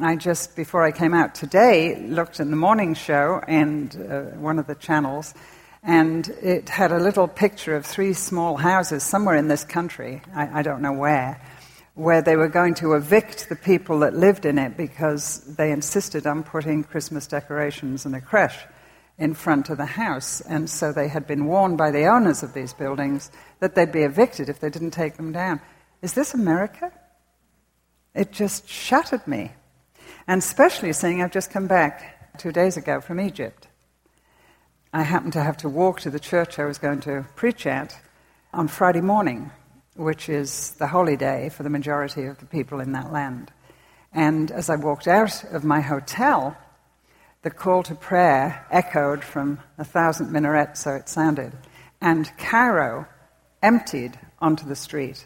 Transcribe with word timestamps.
I 0.00 0.14
just, 0.14 0.54
before 0.54 0.84
I 0.84 0.92
came 0.92 1.12
out 1.12 1.34
today, 1.34 1.96
looked 1.96 2.38
in 2.38 2.50
the 2.50 2.56
morning 2.56 2.94
show 2.94 3.42
and 3.48 3.96
uh, 3.96 4.20
one 4.36 4.60
of 4.60 4.68
the 4.68 4.76
channels, 4.76 5.34
and 5.82 6.28
it 6.40 6.68
had 6.68 6.92
a 6.92 7.00
little 7.00 7.26
picture 7.26 7.74
of 7.74 7.84
three 7.84 8.12
small 8.12 8.56
houses 8.56 9.02
somewhere 9.02 9.34
in 9.34 9.48
this 9.48 9.64
country, 9.64 10.22
I, 10.32 10.60
I 10.60 10.62
don't 10.62 10.82
know 10.82 10.92
where, 10.92 11.40
where 11.94 12.22
they 12.22 12.36
were 12.36 12.48
going 12.48 12.74
to 12.74 12.94
evict 12.94 13.48
the 13.48 13.56
people 13.56 13.98
that 14.00 14.14
lived 14.14 14.46
in 14.46 14.56
it 14.56 14.76
because 14.76 15.40
they 15.56 15.72
insisted 15.72 16.28
on 16.28 16.44
putting 16.44 16.84
Christmas 16.84 17.26
decorations 17.26 18.06
and 18.06 18.14
a 18.14 18.20
creche 18.20 18.66
in 19.18 19.34
front 19.34 19.68
of 19.68 19.78
the 19.78 19.86
house. 19.86 20.40
And 20.42 20.70
so 20.70 20.92
they 20.92 21.08
had 21.08 21.26
been 21.26 21.46
warned 21.46 21.76
by 21.76 21.90
the 21.90 22.06
owners 22.06 22.44
of 22.44 22.54
these 22.54 22.72
buildings 22.72 23.32
that 23.58 23.74
they'd 23.74 23.90
be 23.90 24.02
evicted 24.02 24.48
if 24.48 24.60
they 24.60 24.70
didn't 24.70 24.92
take 24.92 25.16
them 25.16 25.32
down. 25.32 25.60
Is 26.02 26.12
this 26.12 26.34
America? 26.34 26.92
It 28.14 28.30
just 28.30 28.68
shattered 28.68 29.26
me. 29.26 29.50
And 30.28 30.40
especially 30.40 30.92
seeing 30.92 31.22
I've 31.22 31.32
just 31.32 31.50
come 31.50 31.68
back 31.68 32.36
two 32.36 32.52
days 32.52 32.76
ago 32.76 33.00
from 33.00 33.18
Egypt. 33.18 33.66
I 34.92 35.02
happened 35.02 35.32
to 35.32 35.42
have 35.42 35.56
to 35.58 35.70
walk 35.70 36.00
to 36.00 36.10
the 36.10 36.20
church 36.20 36.58
I 36.58 36.66
was 36.66 36.76
going 36.76 37.00
to 37.00 37.24
preach 37.34 37.66
at 37.66 37.98
on 38.52 38.68
Friday 38.68 39.00
morning, 39.00 39.50
which 39.96 40.28
is 40.28 40.72
the 40.72 40.88
holy 40.88 41.16
day 41.16 41.48
for 41.48 41.62
the 41.62 41.70
majority 41.70 42.26
of 42.26 42.36
the 42.40 42.44
people 42.44 42.78
in 42.78 42.92
that 42.92 43.10
land. 43.10 43.50
And 44.12 44.50
as 44.50 44.68
I 44.68 44.76
walked 44.76 45.08
out 45.08 45.44
of 45.44 45.64
my 45.64 45.80
hotel, 45.80 46.54
the 47.40 47.50
call 47.50 47.82
to 47.84 47.94
prayer 47.94 48.66
echoed 48.70 49.24
from 49.24 49.60
a 49.78 49.84
thousand 49.84 50.30
minarets, 50.30 50.80
so 50.80 50.94
it 50.94 51.08
sounded. 51.08 51.54
And 52.02 52.30
Cairo 52.36 53.06
emptied 53.62 54.18
onto 54.40 54.66
the 54.66 54.76
street. 54.76 55.24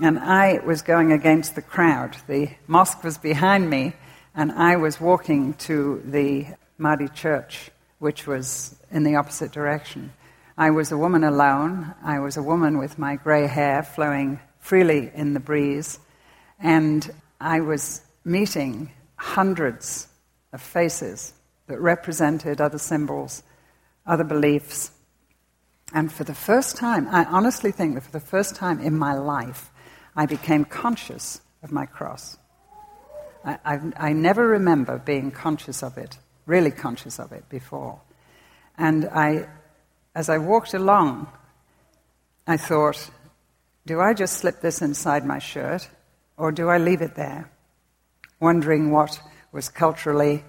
And 0.00 0.18
I 0.18 0.60
was 0.64 0.80
going 0.80 1.12
against 1.12 1.54
the 1.54 1.60
crowd. 1.60 2.16
The 2.26 2.48
mosque 2.66 3.04
was 3.04 3.18
behind 3.18 3.68
me, 3.68 3.92
and 4.34 4.52
I 4.52 4.76
was 4.76 5.00
walking 5.00 5.54
to 5.54 6.02
the 6.04 6.46
Maadi 6.78 7.08
church, 7.08 7.70
which 7.98 8.26
was 8.26 8.74
in 8.90 9.02
the 9.02 9.16
opposite 9.16 9.52
direction. 9.52 10.12
I 10.56 10.70
was 10.70 10.90
a 10.90 10.98
woman 10.98 11.24
alone. 11.24 11.94
I 12.02 12.18
was 12.20 12.36
a 12.36 12.42
woman 12.42 12.78
with 12.78 12.98
my 12.98 13.16
grey 13.16 13.46
hair 13.46 13.82
flowing 13.82 14.40
freely 14.58 15.10
in 15.14 15.34
the 15.34 15.40
breeze. 15.40 15.98
And 16.58 17.10
I 17.40 17.60
was 17.60 18.02
meeting 18.24 18.92
hundreds 19.16 20.08
of 20.52 20.62
faces 20.62 21.32
that 21.66 21.80
represented 21.80 22.60
other 22.60 22.78
symbols, 22.78 23.42
other 24.06 24.24
beliefs. 24.24 24.90
And 25.94 26.12
for 26.12 26.24
the 26.24 26.34
first 26.34 26.76
time, 26.76 27.06
I 27.08 27.24
honestly 27.24 27.72
think 27.72 27.94
that 27.94 28.04
for 28.04 28.12
the 28.12 28.20
first 28.20 28.54
time 28.54 28.80
in 28.80 28.96
my 28.96 29.14
life, 29.14 29.70
I 30.16 30.26
became 30.26 30.64
conscious 30.64 31.40
of 31.62 31.70
my 31.70 31.86
cross. 31.86 32.38
I, 33.44 33.58
I, 33.64 33.80
I, 33.96 34.12
never 34.12 34.46
remember 34.46 34.98
being 34.98 35.30
conscious 35.30 35.82
of 35.82 35.98
it, 35.98 36.18
really 36.46 36.70
conscious 36.70 37.18
of 37.18 37.32
it 37.32 37.48
before. 37.48 38.00
And 38.78 39.06
I, 39.06 39.48
as 40.14 40.28
I 40.28 40.38
walked 40.38 40.74
along, 40.74 41.28
I 42.46 42.56
thought, 42.56 43.10
do 43.86 44.00
I 44.00 44.14
just 44.14 44.38
slip 44.38 44.60
this 44.60 44.82
inside 44.82 45.24
my 45.24 45.38
shirt 45.38 45.88
or 46.36 46.52
do 46.52 46.68
I 46.68 46.78
leave 46.78 47.02
it 47.02 47.14
there? 47.14 47.50
Wondering 48.40 48.90
what 48.90 49.20
was 49.52 49.68
culturally 49.68 50.44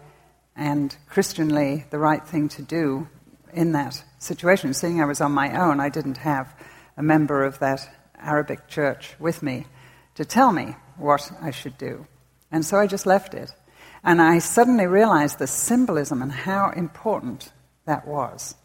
and 0.56 0.96
Christianly 1.10 1.86
the 1.90 2.00
right 2.00 2.26
thing 2.26 2.50
to 2.50 2.62
do 2.62 3.08
in 3.54 3.72
that 3.74 4.04
situation. 4.20 4.74
Seeing 4.74 5.02
I 5.02 5.06
was 5.06 5.22
on 5.22 5.32
my 5.32 5.60
own, 5.60 5.80
I 5.80 5.90
didn't 5.90 6.18
have 6.18 6.54
a 6.98 7.04
member 7.04 7.44
of 7.44 7.60
that 7.60 7.88
Arabic 8.18 8.68
church 8.68 9.16
with 9.20 9.44
me 9.44 9.66
to 10.16 10.26
tell 10.26 10.52
me 10.52 10.76
what 10.98 11.32
I 11.42 11.52
should 11.52 11.78
do. 11.78 12.08
And 12.54 12.64
so 12.64 12.78
I 12.78 12.86
just 12.86 13.08
left 13.08 13.34
it. 13.34 13.52
And 14.04 14.22
I 14.22 14.38
suddenly 14.38 14.86
realized 14.86 15.40
the 15.40 15.48
symbolism 15.48 16.22
and 16.22 16.32
how 16.32 16.70
important 16.70 17.52
that 17.86 18.08
was. 18.08 18.56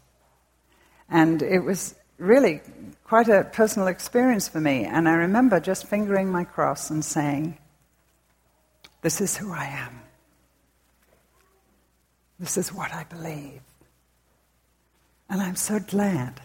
And 1.09 1.41
it 1.41 1.59
was 1.59 1.95
really 2.19 2.61
quite 3.03 3.29
a 3.29 3.45
personal 3.45 3.87
experience 3.87 4.47
for 4.47 4.61
me. 4.61 4.85
And 4.85 5.09
I 5.09 5.13
remember 5.13 5.59
just 5.59 5.87
fingering 5.87 6.31
my 6.31 6.43
cross 6.43 6.91
and 6.91 7.03
saying, 7.03 7.57
This 9.01 9.21
is 9.21 9.35
who 9.35 9.51
I 9.51 9.65
am. 9.65 10.01
This 12.39 12.55
is 12.55 12.71
what 12.71 12.93
I 12.93 13.05
believe. 13.05 13.61
And 15.29 15.41
I'm 15.41 15.55
so 15.55 15.79
glad 15.79 16.41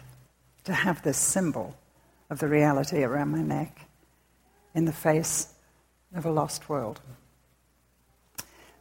to 0.63 0.73
have 0.73 1.03
this 1.03 1.17
symbol 1.17 1.77
of 2.31 2.39
the 2.39 2.47
reality 2.47 3.03
around 3.03 3.29
my 3.29 3.41
neck 3.41 3.87
in 4.73 4.85
the 4.85 4.91
face 4.91 5.53
of 6.15 6.25
a 6.25 6.31
lost 6.31 6.69
world. 6.69 7.01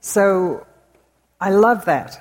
So 0.05 0.67
I 1.41 1.49
love 1.49 1.87
that. 1.87 2.21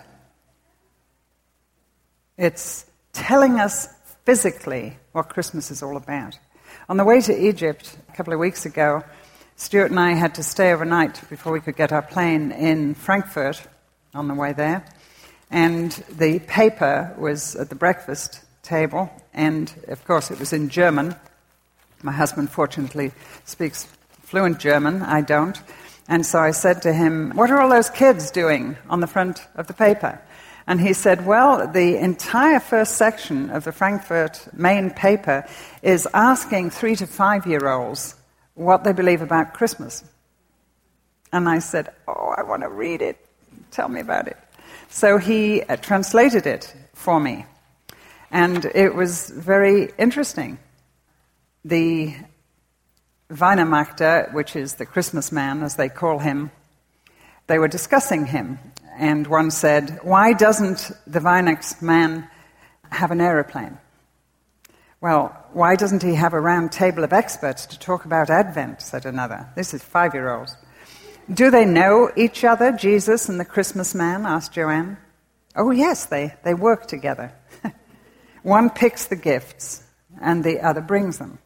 It's 2.37 2.85
telling 3.11 3.59
us 3.59 3.89
physically 4.23 4.95
what 5.11 5.27
Christmas 5.27 5.69
is 5.69 5.83
all 5.83 5.97
about. 5.97 6.39
On 6.87 6.95
the 6.95 7.03
way 7.03 7.19
to 7.19 7.37
Egypt 7.37 7.97
a 8.07 8.15
couple 8.15 8.31
of 8.31 8.39
weeks 8.39 8.65
ago, 8.65 9.03
Stuart 9.57 9.91
and 9.91 9.99
I 9.99 10.13
had 10.13 10.35
to 10.35 10.43
stay 10.43 10.71
overnight 10.71 11.29
before 11.29 11.51
we 11.51 11.59
could 11.59 11.75
get 11.75 11.91
our 11.91 12.01
plane 12.01 12.53
in 12.53 12.93
Frankfurt 12.95 13.61
on 14.13 14.29
the 14.29 14.33
way 14.33 14.53
there. 14.53 14.85
And 15.51 15.91
the 16.09 16.39
paper 16.39 17.13
was 17.17 17.57
at 17.57 17.67
the 17.67 17.75
breakfast 17.75 18.45
table, 18.61 19.11
and 19.33 19.73
of 19.89 20.05
course 20.05 20.31
it 20.31 20.39
was 20.39 20.53
in 20.53 20.69
German. 20.69 21.17
My 22.01 22.13
husband, 22.13 22.49
fortunately, 22.49 23.11
speaks 23.43 23.89
fluent 24.21 24.59
German. 24.59 25.01
I 25.01 25.19
don't. 25.19 25.61
And 26.07 26.25
so 26.25 26.39
I 26.39 26.51
said 26.51 26.81
to 26.81 26.93
him, 26.93 27.31
What 27.35 27.49
are 27.49 27.59
all 27.61 27.69
those 27.69 27.89
kids 27.89 28.31
doing 28.31 28.77
on 28.89 28.99
the 28.99 29.07
front 29.07 29.47
of 29.55 29.67
the 29.67 29.73
paper? 29.73 30.21
And 30.67 30.79
he 30.79 30.93
said, 30.93 31.25
Well, 31.25 31.67
the 31.67 31.97
entire 31.97 32.59
first 32.59 32.95
section 32.97 33.49
of 33.49 33.63
the 33.63 33.71
Frankfurt 33.71 34.47
main 34.53 34.91
paper 34.91 35.45
is 35.81 36.07
asking 36.13 36.71
three 36.71 36.95
to 36.97 37.07
five 37.07 37.45
year 37.45 37.67
olds 37.67 38.15
what 38.55 38.83
they 38.83 38.93
believe 38.93 39.21
about 39.21 39.53
Christmas. 39.53 40.03
And 41.31 41.49
I 41.49 41.59
said, 41.59 41.89
Oh, 42.07 42.33
I 42.37 42.43
want 42.43 42.63
to 42.63 42.69
read 42.69 43.01
it. 43.01 43.17
Tell 43.71 43.89
me 43.89 44.01
about 44.01 44.27
it. 44.27 44.37
So 44.89 45.17
he 45.17 45.61
uh, 45.63 45.77
translated 45.77 46.45
it 46.45 46.73
for 46.93 47.19
me. 47.19 47.45
And 48.29 48.65
it 48.65 48.93
was 48.93 49.29
very 49.29 49.91
interesting. 49.97 50.59
The 51.65 52.15
Weihnachtsmann, 53.33 54.33
which 54.33 54.55
is 54.55 54.75
the 54.75 54.85
Christmas 54.85 55.31
man, 55.31 55.63
as 55.63 55.75
they 55.75 55.89
call 55.89 56.19
him, 56.19 56.51
they 57.47 57.59
were 57.59 57.67
discussing 57.67 58.25
him. 58.25 58.59
And 58.97 59.27
one 59.27 59.51
said, 59.51 59.99
Why 60.03 60.33
doesn't 60.33 60.91
the 61.07 61.19
Weihnachtsmann 61.19 62.29
have 62.91 63.11
an 63.11 63.21
aeroplane? 63.21 63.77
Well, 65.01 65.35
why 65.51 65.75
doesn't 65.75 66.03
he 66.03 66.15
have 66.15 66.33
a 66.33 66.39
round 66.39 66.71
table 66.71 67.03
of 67.03 67.11
experts 67.11 67.65
to 67.65 67.79
talk 67.79 68.05
about 68.05 68.29
Advent? 68.29 68.81
said 68.81 69.05
another. 69.05 69.49
This 69.55 69.73
is 69.73 69.83
five 69.83 70.13
year 70.13 70.33
olds. 70.33 70.55
Do 71.33 71.51
they 71.51 71.65
know 71.65 72.11
each 72.15 72.43
other, 72.43 72.71
Jesus 72.71 73.29
and 73.29 73.39
the 73.39 73.45
Christmas 73.45 73.95
man? 73.95 74.25
asked 74.25 74.53
Joanne. 74.53 74.97
Oh, 75.55 75.71
yes, 75.71 76.05
they, 76.05 76.33
they 76.43 76.53
work 76.53 76.87
together. 76.87 77.33
One 78.43 78.69
picks 78.69 79.05
the 79.05 79.15
gifts 79.15 79.83
and 80.21 80.43
the 80.43 80.61
other 80.61 80.81
brings 80.81 81.17
them. 81.17 81.39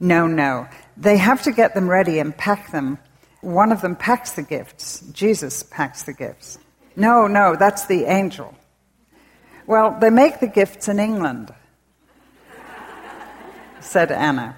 No, 0.00 0.26
no. 0.26 0.68
They 0.96 1.16
have 1.16 1.42
to 1.42 1.52
get 1.52 1.74
them 1.74 1.88
ready 1.88 2.18
and 2.18 2.36
pack 2.36 2.70
them. 2.70 2.98
One 3.40 3.72
of 3.72 3.82
them 3.82 3.96
packs 3.96 4.32
the 4.32 4.42
gifts. 4.42 5.00
Jesus 5.12 5.62
packs 5.62 6.04
the 6.04 6.12
gifts. 6.12 6.58
No, 6.96 7.26
no, 7.26 7.56
that's 7.56 7.86
the 7.86 8.04
angel. 8.04 8.54
Well, 9.66 9.98
they 10.00 10.10
make 10.10 10.40
the 10.40 10.46
gifts 10.46 10.88
in 10.88 10.98
England, 10.98 11.52
said 13.80 14.12
Anna. 14.12 14.56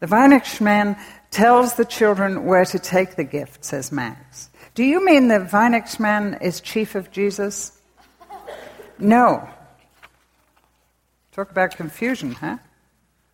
The 0.00 0.06
Weihnachtsmann 0.06 0.98
tells 1.30 1.74
the 1.74 1.84
children 1.84 2.44
where 2.44 2.64
to 2.66 2.78
take 2.78 3.16
the 3.16 3.24
gift, 3.24 3.64
says 3.64 3.90
Max. 3.90 4.50
Do 4.74 4.84
you 4.84 5.04
mean 5.04 5.28
the 5.28 5.40
Weihnachtsmann 5.40 6.42
is 6.42 6.60
chief 6.60 6.94
of 6.94 7.10
Jesus? 7.10 7.80
No. 8.98 9.48
Talk 11.32 11.50
about 11.50 11.76
confusion, 11.76 12.32
huh? 12.32 12.58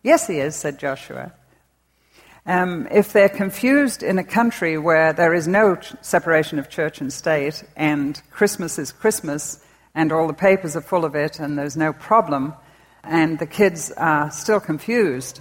Yes, 0.03 0.25
he 0.25 0.39
is, 0.39 0.55
said 0.55 0.79
Joshua. 0.79 1.31
Um, 2.43 2.87
if 2.89 3.13
they're 3.13 3.29
confused 3.29 4.01
in 4.01 4.17
a 4.17 4.23
country 4.23 4.79
where 4.79 5.13
there 5.13 5.31
is 5.31 5.47
no 5.47 5.75
ch- 5.75 5.93
separation 6.01 6.57
of 6.57 6.69
church 6.69 7.01
and 7.01 7.13
state, 7.13 7.63
and 7.75 8.19
Christmas 8.31 8.79
is 8.79 8.91
Christmas, 8.91 9.63
and 9.93 10.11
all 10.11 10.25
the 10.25 10.33
papers 10.33 10.75
are 10.75 10.81
full 10.81 11.05
of 11.05 11.13
it, 11.13 11.39
and 11.39 11.55
there's 11.55 11.77
no 11.77 11.93
problem, 11.93 12.55
and 13.03 13.37
the 13.37 13.45
kids 13.45 13.91
are 13.91 14.31
still 14.31 14.59
confused, 14.59 15.39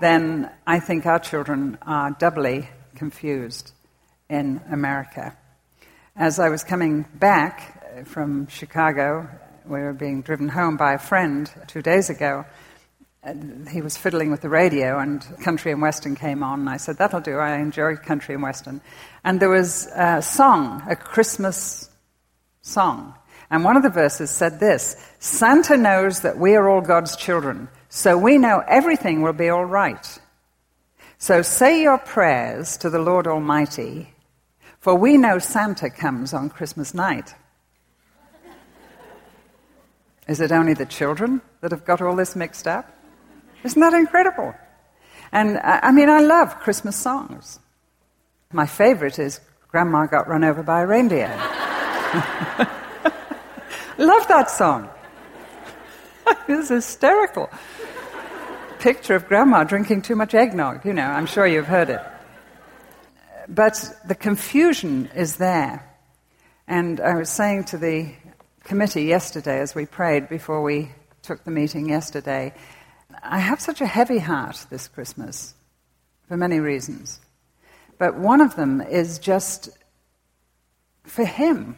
then 0.00 0.50
I 0.66 0.80
think 0.80 1.04
our 1.04 1.18
children 1.18 1.76
are 1.82 2.12
doubly 2.12 2.70
confused 2.94 3.72
in 4.30 4.62
America. 4.70 5.36
As 6.16 6.38
I 6.38 6.48
was 6.48 6.64
coming 6.64 7.04
back 7.14 8.06
from 8.06 8.46
Chicago, 8.46 9.28
we 9.66 9.80
were 9.80 9.92
being 9.92 10.22
driven 10.22 10.48
home 10.48 10.78
by 10.78 10.94
a 10.94 10.98
friend 10.98 11.50
two 11.66 11.82
days 11.82 12.08
ago, 12.08 12.46
he 13.70 13.82
was 13.82 13.98
fiddling 13.98 14.30
with 14.30 14.40
the 14.40 14.48
radio, 14.48 14.98
and 14.98 15.22
country 15.42 15.72
and 15.72 15.82
western 15.82 16.16
came 16.16 16.42
on. 16.42 16.60
And 16.60 16.70
I 16.70 16.78
said, 16.78 16.96
That'll 16.96 17.20
do. 17.20 17.36
I 17.36 17.58
enjoy 17.58 17.96
country 17.96 18.34
and 18.34 18.42
western. 18.42 18.80
And 19.24 19.40
there 19.40 19.50
was 19.50 19.86
a 19.94 20.22
song, 20.22 20.82
a 20.88 20.96
Christmas 20.96 21.90
song. 22.62 23.14
And 23.50 23.64
one 23.64 23.76
of 23.76 23.82
the 23.82 23.90
verses 23.90 24.30
said 24.30 24.60
this 24.60 24.96
Santa 25.18 25.76
knows 25.76 26.20
that 26.20 26.38
we 26.38 26.54
are 26.54 26.68
all 26.68 26.80
God's 26.80 27.16
children, 27.16 27.68
so 27.88 28.16
we 28.16 28.38
know 28.38 28.62
everything 28.66 29.22
will 29.22 29.32
be 29.32 29.48
all 29.48 29.66
right. 29.66 30.18
So 31.18 31.42
say 31.42 31.82
your 31.82 31.98
prayers 31.98 32.78
to 32.78 32.88
the 32.88 32.98
Lord 32.98 33.26
Almighty, 33.26 34.14
for 34.78 34.94
we 34.94 35.18
know 35.18 35.38
Santa 35.38 35.90
comes 35.90 36.32
on 36.32 36.48
Christmas 36.48 36.94
night. 36.94 37.34
Is 40.26 40.40
it 40.40 40.52
only 40.52 40.72
the 40.72 40.86
children 40.86 41.42
that 41.60 41.72
have 41.72 41.84
got 41.84 42.00
all 42.00 42.16
this 42.16 42.34
mixed 42.34 42.66
up? 42.66 42.99
Isn't 43.64 43.80
that 43.80 43.94
incredible? 43.94 44.54
And 45.32 45.56
uh, 45.58 45.80
I 45.82 45.92
mean, 45.92 46.08
I 46.08 46.20
love 46.20 46.58
Christmas 46.60 46.96
songs. 46.96 47.60
My 48.52 48.66
favorite 48.66 49.18
is 49.18 49.40
Grandma 49.68 50.06
Got 50.06 50.28
Run 50.28 50.44
Over 50.44 50.62
by 50.62 50.80
a 50.82 50.86
Reindeer. 50.86 51.28
love 53.98 54.26
that 54.28 54.50
song. 54.50 54.88
it's 56.48 56.68
hysterical. 56.70 57.48
Picture 58.80 59.14
of 59.14 59.28
Grandma 59.28 59.64
drinking 59.64 60.02
too 60.02 60.16
much 60.16 60.34
eggnog, 60.34 60.84
you 60.84 60.92
know, 60.92 61.06
I'm 61.06 61.26
sure 61.26 61.46
you've 61.46 61.66
heard 61.66 61.90
it. 61.90 62.00
But 63.48 63.92
the 64.06 64.14
confusion 64.14 65.10
is 65.14 65.36
there. 65.36 65.86
And 66.66 67.00
I 67.00 67.14
was 67.16 67.28
saying 67.28 67.64
to 67.64 67.78
the 67.78 68.12
committee 68.64 69.04
yesterday 69.04 69.60
as 69.60 69.74
we 69.74 69.86
prayed 69.86 70.28
before 70.28 70.62
we 70.62 70.90
took 71.22 71.44
the 71.44 71.50
meeting 71.50 71.88
yesterday 71.88 72.54
I 73.22 73.38
have 73.38 73.60
such 73.60 73.80
a 73.80 73.86
heavy 73.86 74.18
heart 74.18 74.66
this 74.70 74.88
Christmas 74.88 75.54
for 76.28 76.36
many 76.36 76.60
reasons. 76.60 77.20
But 77.98 78.16
one 78.16 78.40
of 78.40 78.56
them 78.56 78.80
is 78.80 79.18
just 79.18 79.70
for 81.04 81.24
Him. 81.24 81.76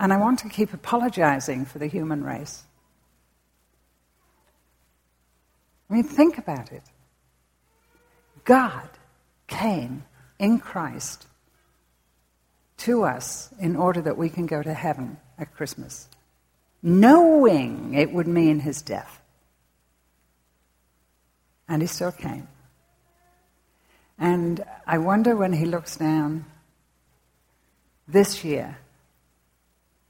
And 0.00 0.12
I 0.12 0.16
want 0.16 0.40
to 0.40 0.48
keep 0.48 0.72
apologizing 0.72 1.66
for 1.66 1.78
the 1.78 1.86
human 1.86 2.24
race. 2.24 2.64
I 5.90 5.94
mean, 5.94 6.04
think 6.04 6.38
about 6.38 6.72
it. 6.72 6.82
God 8.44 8.88
came 9.46 10.04
in 10.38 10.58
Christ 10.58 11.26
to 12.78 13.02
us 13.02 13.50
in 13.60 13.76
order 13.76 14.00
that 14.02 14.16
we 14.16 14.28
can 14.28 14.46
go 14.46 14.62
to 14.62 14.72
heaven 14.72 15.18
at 15.38 15.54
Christmas, 15.54 16.08
knowing 16.82 17.94
it 17.94 18.12
would 18.12 18.28
mean 18.28 18.60
his 18.60 18.82
death. 18.82 19.20
And 21.68 21.82
he 21.82 21.88
still 21.88 22.12
came. 22.12 22.48
And 24.18 24.64
I 24.86 24.98
wonder 24.98 25.36
when 25.36 25.52
he 25.52 25.64
looks 25.64 25.96
down 25.96 26.44
this 28.06 28.44
year, 28.44 28.78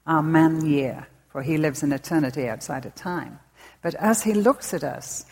our 0.07 0.23
man 0.23 0.65
year, 0.65 1.07
for 1.29 1.43
he 1.43 1.57
lives 1.57 1.83
in 1.83 1.91
eternity 1.91 2.47
outside 2.47 2.85
of 2.85 2.95
time. 2.95 3.39
But 3.81 3.93
as 3.95 4.23
he 4.23 4.33
looks 4.33 4.73
at 4.73 4.83
us, 4.83 5.25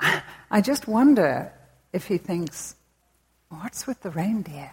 I 0.00 0.60
just 0.60 0.86
wonder 0.86 1.52
if 1.92 2.06
he 2.06 2.18
thinks, 2.18 2.76
what's 3.48 3.86
with 3.86 4.00
the 4.02 4.10
reindeer? 4.10 4.70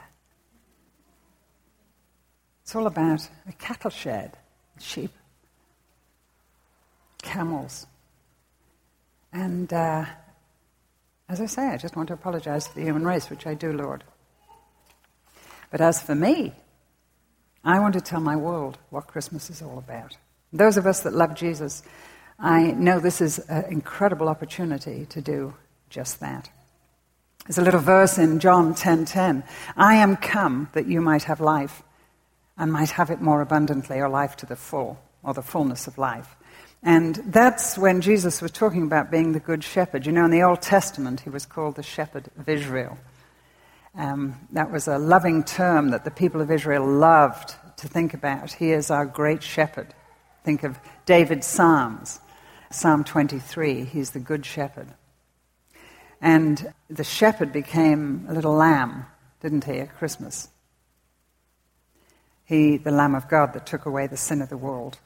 It's 2.64 2.76
all 2.76 2.88
about 2.88 3.28
a 3.48 3.54
cattle 3.54 3.90
shed, 3.90 4.38
sheep, 4.80 5.12
camels. 7.22 7.88
And 9.32 9.72
uh, 9.72 10.06
as 11.30 11.40
I 11.40 11.46
say, 11.46 11.68
I 11.68 11.78
just 11.78 11.96
want 11.96 12.08
to 12.10 12.14
apologize 12.14 12.68
to 12.68 12.76
the 12.76 12.82
human 12.82 13.06
race, 13.06 13.30
which 13.30 13.48
I 13.48 13.54
do, 13.54 13.72
Lord. 13.72 14.04
But 15.70 15.80
as 15.82 16.02
for 16.02 16.16
me, 16.16 16.54
I 17.64 17.80
want 17.80 17.94
to 17.94 18.02
tell 18.02 18.20
my 18.20 18.36
world 18.36 18.78
what 18.90 19.08
Christmas 19.08 19.50
is 19.50 19.62
all 19.62 19.78
about. 19.78 20.18
Those 20.52 20.78
of 20.78 20.86
us 20.86 21.02
that 21.02 21.14
love 21.14 21.36
Jesus, 21.36 21.84
I 22.38 22.72
know 22.72 23.00
this 23.00 23.22
is 23.22 23.40
an 23.40 23.66
incredible 23.66 24.28
opportunity 24.28 25.06
to 25.06 25.22
do 25.22 25.54
just 25.90 26.20
that. 26.20 26.50
There's 27.46 27.58
a 27.58 27.64
little 27.64 27.80
verse 27.80 28.18
in 28.18 28.40
John 28.40 28.76
10:10. 28.76 29.44
I 29.78 29.96
am 29.96 30.18
come 30.18 30.70
that 30.74 30.88
you 30.88 31.02
might 31.02 31.24
have 31.24 31.40
life 31.40 31.84
and 32.58 32.72
might 32.72 32.92
have 32.92 33.10
it 33.10 33.22
more 33.22 33.42
abundantly, 33.42 34.00
or 34.00 34.10
life 34.10 34.36
to 34.38 34.46
the 34.46 34.56
full, 34.56 35.00
or 35.24 35.34
the 35.34 35.42
fullness 35.42 35.88
of 35.88 35.98
life. 35.98 36.36
And 36.84 37.16
that's 37.28 37.78
when 37.78 38.02
Jesus 38.02 38.42
was 38.42 38.52
talking 38.52 38.84
about 38.84 39.12
being 39.12 39.34
the 39.34 39.40
good 39.40 39.64
shepherd. 39.64 40.06
You 40.06 40.12
know, 40.12 40.26
in 40.26 40.32
the 40.32 40.42
Old 40.42 40.62
Testament, 40.62 41.22
he 41.22 41.30
was 41.30 41.46
called 41.46 41.76
the 41.76 41.84
shepherd 41.84 42.30
of 42.38 42.50
Israel. 42.50 42.98
Um, 43.94 44.36
that 44.54 44.72
was 44.72 44.88
a 44.88 44.98
loving 44.98 45.44
term 45.44 45.90
that 45.90 46.06
the 46.06 46.12
people 46.12 46.42
of 46.42 46.50
Israel 46.50 46.86
loved 46.86 47.56
to 47.78 47.88
think 47.88 48.14
about. 48.14 48.54
He 48.54 48.72
is 48.72 48.90
our 48.90 49.06
great 49.06 49.44
shepherd. 49.44 49.94
Think 50.44 50.64
of 50.64 50.80
David's 51.06 51.46
Psalms. 51.46 52.20
Psalm 52.72 53.04
23, 53.04 53.84
he's 53.84 54.12
the 54.12 54.20
good 54.20 54.46
shepherd. 54.46 54.88
And 56.22 56.74
the 56.90 57.04
shepherd 57.04 57.52
became 57.52 58.26
a 58.30 58.34
little 58.34 58.54
lamb, 58.54 59.06
didn't 59.42 59.66
he, 59.66 59.80
at 59.80 59.96
Christmas? 59.98 60.50
He, 62.46 62.78
the 62.78 62.92
Lamb 62.92 63.14
of 63.14 63.28
God 63.28 63.54
that 63.54 63.66
took 63.66 63.86
away 63.86 64.08
the 64.08 64.18
sin 64.18 64.42
of 64.42 64.50
the 64.50 64.58
world. 64.58 65.00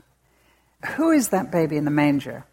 Who 0.85 1.11
is 1.11 1.29
that 1.29 1.51
baby 1.51 1.77
in 1.77 1.85
the 1.85 1.91
manger? 1.91 2.45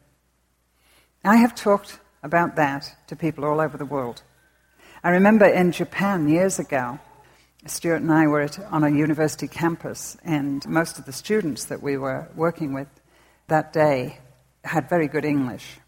I 1.24 1.36
have 1.36 1.54
talked 1.54 2.00
about 2.22 2.56
that 2.56 2.96
to 3.08 3.16
people 3.16 3.44
all 3.44 3.60
over 3.60 3.76
the 3.76 3.84
world. 3.84 4.22
I 5.04 5.10
remember 5.10 5.46
in 5.46 5.72
Japan 5.72 6.28
years 6.28 6.58
ago, 6.58 6.98
Stuart 7.66 8.02
and 8.02 8.12
I 8.12 8.26
were 8.26 8.40
at, 8.40 8.58
on 8.72 8.82
a 8.82 8.90
university 8.90 9.46
campus, 9.46 10.16
and 10.24 10.66
most 10.68 10.98
of 10.98 11.06
the 11.06 11.12
students 11.12 11.66
that 11.66 11.82
we 11.82 11.96
were 11.96 12.28
working 12.34 12.72
with 12.72 12.88
that 13.48 13.72
day 13.72 14.18
had 14.64 14.88
very 14.88 15.08
good 15.08 15.24
English. 15.24 15.78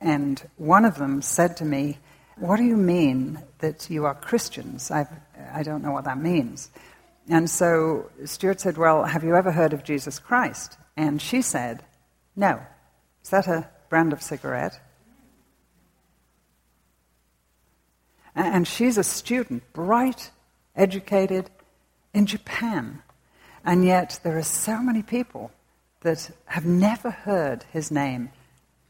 And 0.00 0.42
one 0.56 0.84
of 0.84 0.96
them 0.96 1.22
said 1.22 1.56
to 1.58 1.64
me, 1.64 1.98
What 2.36 2.56
do 2.56 2.64
you 2.64 2.76
mean 2.76 3.42
that 3.58 3.90
you 3.90 4.04
are 4.06 4.14
Christians? 4.14 4.90
I've, 4.90 5.08
I 5.52 5.62
don't 5.62 5.82
know 5.82 5.92
what 5.92 6.04
that 6.04 6.18
means. 6.18 6.70
And 7.28 7.48
so 7.48 8.10
Stuart 8.24 8.60
said, 8.60 8.78
Well, 8.78 9.04
have 9.04 9.22
you 9.22 9.36
ever 9.36 9.52
heard 9.52 9.72
of 9.72 9.84
Jesus 9.84 10.18
Christ? 10.18 10.76
And 10.96 11.20
she 11.20 11.42
said, 11.42 11.82
No. 12.36 12.60
Is 13.22 13.30
that 13.30 13.46
a 13.46 13.68
brand 13.88 14.12
of 14.12 14.22
cigarette? 14.22 14.80
And 18.34 18.66
she's 18.66 18.98
a 18.98 19.04
student, 19.04 19.62
bright, 19.72 20.30
educated, 20.74 21.50
in 22.14 22.26
Japan. 22.26 23.02
And 23.64 23.84
yet 23.84 24.20
there 24.22 24.38
are 24.38 24.42
so 24.42 24.82
many 24.82 25.02
people 25.02 25.52
that 26.00 26.30
have 26.46 26.64
never 26.64 27.10
heard 27.10 27.64
his 27.72 27.90
name 27.90 28.30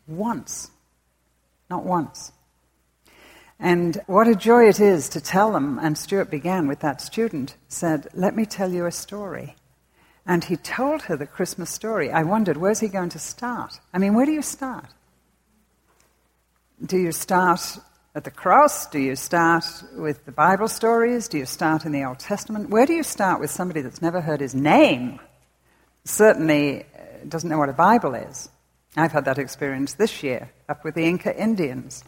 once. 0.07 0.71
Not 1.69 1.85
once. 1.85 2.33
And 3.59 4.01
what 4.07 4.29
a 4.29 4.35
joy 4.35 4.69
it 4.69 4.81
is 4.81 5.09
to 5.11 5.21
tell 5.21 5.53
them. 5.53 5.79
And 5.79 5.97
Stuart 5.97 6.31
began 6.31 6.67
with 6.67 6.81
that 6.81 7.01
student, 7.01 7.57
said, 7.69 8.09
Let 8.15 8.35
me 8.35 8.45
tell 8.45 8.73
you 8.73 8.87
a 8.87 8.93
story. 8.93 9.57
And 10.27 10.45
he 10.45 10.57
told 10.57 11.03
her 11.03 11.17
the 11.17 11.27
Christmas 11.27 11.71
story. 11.71 12.11
I 12.11 12.23
wondered, 12.23 12.57
where's 12.57 12.81
he 12.81 12.89
going 12.89 13.09
to 13.11 13.19
start? 13.19 13.81
I 13.93 13.99
mean, 13.99 14.15
where 14.15 14.27
do 14.27 14.33
you 14.33 14.43
start? 14.43 14.87
Do 16.85 16.97
you 16.97 17.13
start 17.13 17.61
at 18.15 18.25
the 18.25 18.31
cross? 18.31 18.87
Do 18.87 18.99
you 18.99 19.17
start 19.17 19.65
with 19.95 20.25
the 20.25 20.33
Bible 20.33 20.69
stories? 20.69 21.29
Do 21.29 21.39
you 21.39 21.47
start 21.47 21.85
in 21.85 21.93
the 21.93 22.05
Old 22.05 22.19
Testament? 22.19 22.71
Where 22.71 22.87
do 22.87 22.93
you 22.93 23.03
start 23.03 23.41
with 23.41 23.51
somebody 23.51 23.81
that's 23.81 24.03
never 24.03 24.21
heard 24.21 24.41
his 24.41 24.55
name? 24.55 25.19
Certainly 26.05 26.83
uh, 26.83 26.87
doesn't 27.29 27.49
know 27.49 27.59
what 27.59 27.69
a 27.69 27.75
Bible 27.75 28.15
is. 28.15 28.49
I've 28.97 29.13
had 29.13 29.25
that 29.25 29.39
experience 29.39 29.95
this 29.95 30.23
year 30.23 30.51
up 30.69 30.85
with 30.85 30.95
the 30.95 31.05
Inca 31.05 31.41
Indians 31.41 32.05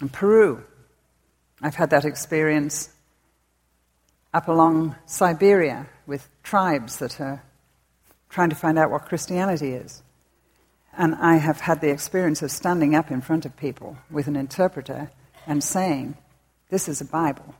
in 0.00 0.08
Peru. 0.08 0.64
I've 1.60 1.74
had 1.74 1.90
that 1.90 2.04
experience 2.04 2.88
up 4.32 4.48
along 4.48 4.96
Siberia 5.06 5.86
with 6.12 6.28
tribes 6.42 6.98
that 6.98 7.18
are 7.22 7.42
trying 8.28 8.50
to 8.50 8.54
find 8.54 8.78
out 8.78 8.90
what 8.90 9.06
Christianity 9.06 9.72
is. 9.72 10.02
And 10.94 11.14
I 11.14 11.36
have 11.36 11.58
had 11.58 11.80
the 11.80 11.88
experience 11.88 12.42
of 12.42 12.50
standing 12.50 12.94
up 12.94 13.10
in 13.10 13.22
front 13.22 13.46
of 13.46 13.56
people 13.56 13.96
with 14.10 14.26
an 14.26 14.36
interpreter 14.36 15.10
and 15.46 15.64
saying, 15.64 16.18
This 16.68 16.86
is 16.86 17.00
a 17.00 17.06
Bible, 17.06 17.54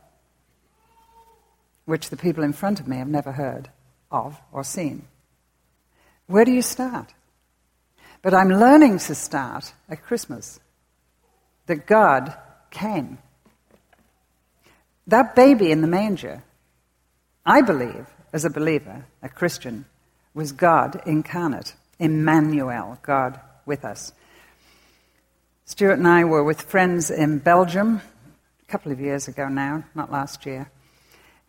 which 1.85 2.11
the 2.11 2.15
people 2.15 2.43
in 2.43 2.53
front 2.53 2.79
of 2.79 2.87
me 2.87 2.97
have 2.97 3.07
never 3.07 3.31
heard 3.31 3.69
of 4.11 4.39
or 4.51 4.63
seen. 4.63 5.07
Where 6.27 6.45
do 6.45 6.51
you 6.51 6.61
start? 6.61 7.11
But 8.21 8.35
I'm 8.35 8.49
learning 8.49 8.99
to 8.99 9.15
start 9.15 9.73
at 9.89 10.03
Christmas. 10.03 10.59
That 11.65 11.87
God 11.87 12.37
came. 12.69 13.17
That 15.07 15.35
baby 15.35 15.71
in 15.71 15.81
the 15.81 15.87
manger 15.87 16.43
I 17.45 17.61
believe, 17.61 18.07
as 18.33 18.43
a 18.43 18.49
believer, 18.49 19.05
a 19.21 19.29
Christian, 19.29 19.85
was 20.33 20.51
God 20.51 21.01
incarnate, 21.05 21.75
Emmanuel, 21.99 22.97
God 23.03 23.39
with 23.65 23.85
us. 23.85 24.11
Stuart 25.65 25.93
and 25.93 26.07
I 26.07 26.25
were 26.25 26.43
with 26.43 26.63
friends 26.63 27.09
in 27.11 27.37
Belgium 27.37 28.01
a 28.61 28.71
couple 28.71 28.91
of 28.91 28.99
years 28.99 29.27
ago 29.27 29.47
now, 29.47 29.83
not 29.95 30.11
last 30.11 30.45
year. 30.45 30.69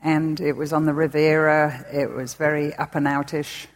And 0.03 0.39
it 0.39 0.53
was 0.53 0.73
on 0.75 0.85
the 0.85 0.93
Riviera. 0.93 1.87
It 1.91 2.11
was 2.11 2.35
very 2.35 2.75
up 2.75 2.95
and 2.95 3.07
outish. 3.07 3.67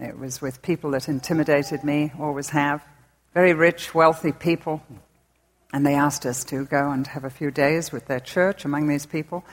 It 0.00 0.18
was 0.18 0.40
with 0.40 0.62
people 0.62 0.92
that 0.92 1.08
intimidated 1.08 1.84
me, 1.84 2.10
always 2.18 2.48
have. 2.48 2.82
Very 3.34 3.52
rich, 3.52 3.94
wealthy 3.94 4.32
people. 4.32 4.82
And 5.72 5.84
they 5.84 5.94
asked 5.94 6.24
us 6.24 6.42
to 6.44 6.64
go 6.64 6.90
and 6.90 7.06
have 7.08 7.24
a 7.24 7.30
few 7.30 7.50
days 7.50 7.92
with 7.92 8.06
their 8.06 8.20
church 8.20 8.64
among 8.64 8.88
these 8.88 9.06
people. 9.06 9.44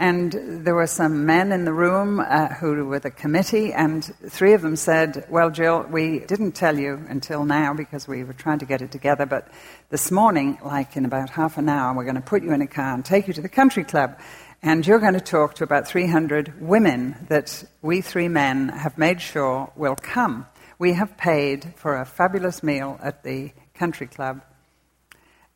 And 0.00 0.64
there 0.64 0.74
were 0.74 0.86
some 0.86 1.26
men 1.26 1.52
in 1.52 1.66
the 1.66 1.74
room 1.74 2.20
uh, 2.20 2.48
who 2.54 2.86
were 2.86 3.00
the 3.00 3.10
committee, 3.10 3.74
and 3.74 4.02
three 4.02 4.54
of 4.54 4.62
them 4.62 4.74
said, 4.74 5.26
Well, 5.28 5.50
Jill, 5.50 5.82
we 5.90 6.20
didn't 6.20 6.52
tell 6.52 6.78
you 6.78 7.04
until 7.10 7.44
now 7.44 7.74
because 7.74 8.08
we 8.08 8.24
were 8.24 8.32
trying 8.32 8.60
to 8.60 8.64
get 8.64 8.80
it 8.80 8.92
together, 8.92 9.26
but 9.26 9.48
this 9.90 10.10
morning, 10.10 10.58
like 10.64 10.96
in 10.96 11.04
about 11.04 11.28
half 11.28 11.58
an 11.58 11.68
hour, 11.68 11.94
we're 11.94 12.04
going 12.04 12.14
to 12.14 12.22
put 12.22 12.42
you 12.42 12.54
in 12.54 12.62
a 12.62 12.66
car 12.66 12.94
and 12.94 13.04
take 13.04 13.28
you 13.28 13.34
to 13.34 13.42
the 13.42 13.48
country 13.50 13.84
club. 13.84 14.18
And 14.62 14.86
you're 14.86 15.00
going 15.00 15.12
to 15.12 15.20
talk 15.20 15.56
to 15.56 15.64
about 15.64 15.86
300 15.86 16.62
women 16.62 17.26
that 17.28 17.62
we 17.82 18.00
three 18.00 18.28
men 18.28 18.70
have 18.70 18.96
made 18.96 19.20
sure 19.20 19.70
will 19.76 19.96
come. 19.96 20.46
We 20.78 20.94
have 20.94 21.18
paid 21.18 21.74
for 21.76 21.96
a 21.96 22.06
fabulous 22.06 22.62
meal 22.62 22.98
at 23.02 23.22
the 23.22 23.52
country 23.74 24.06
club. 24.06 24.40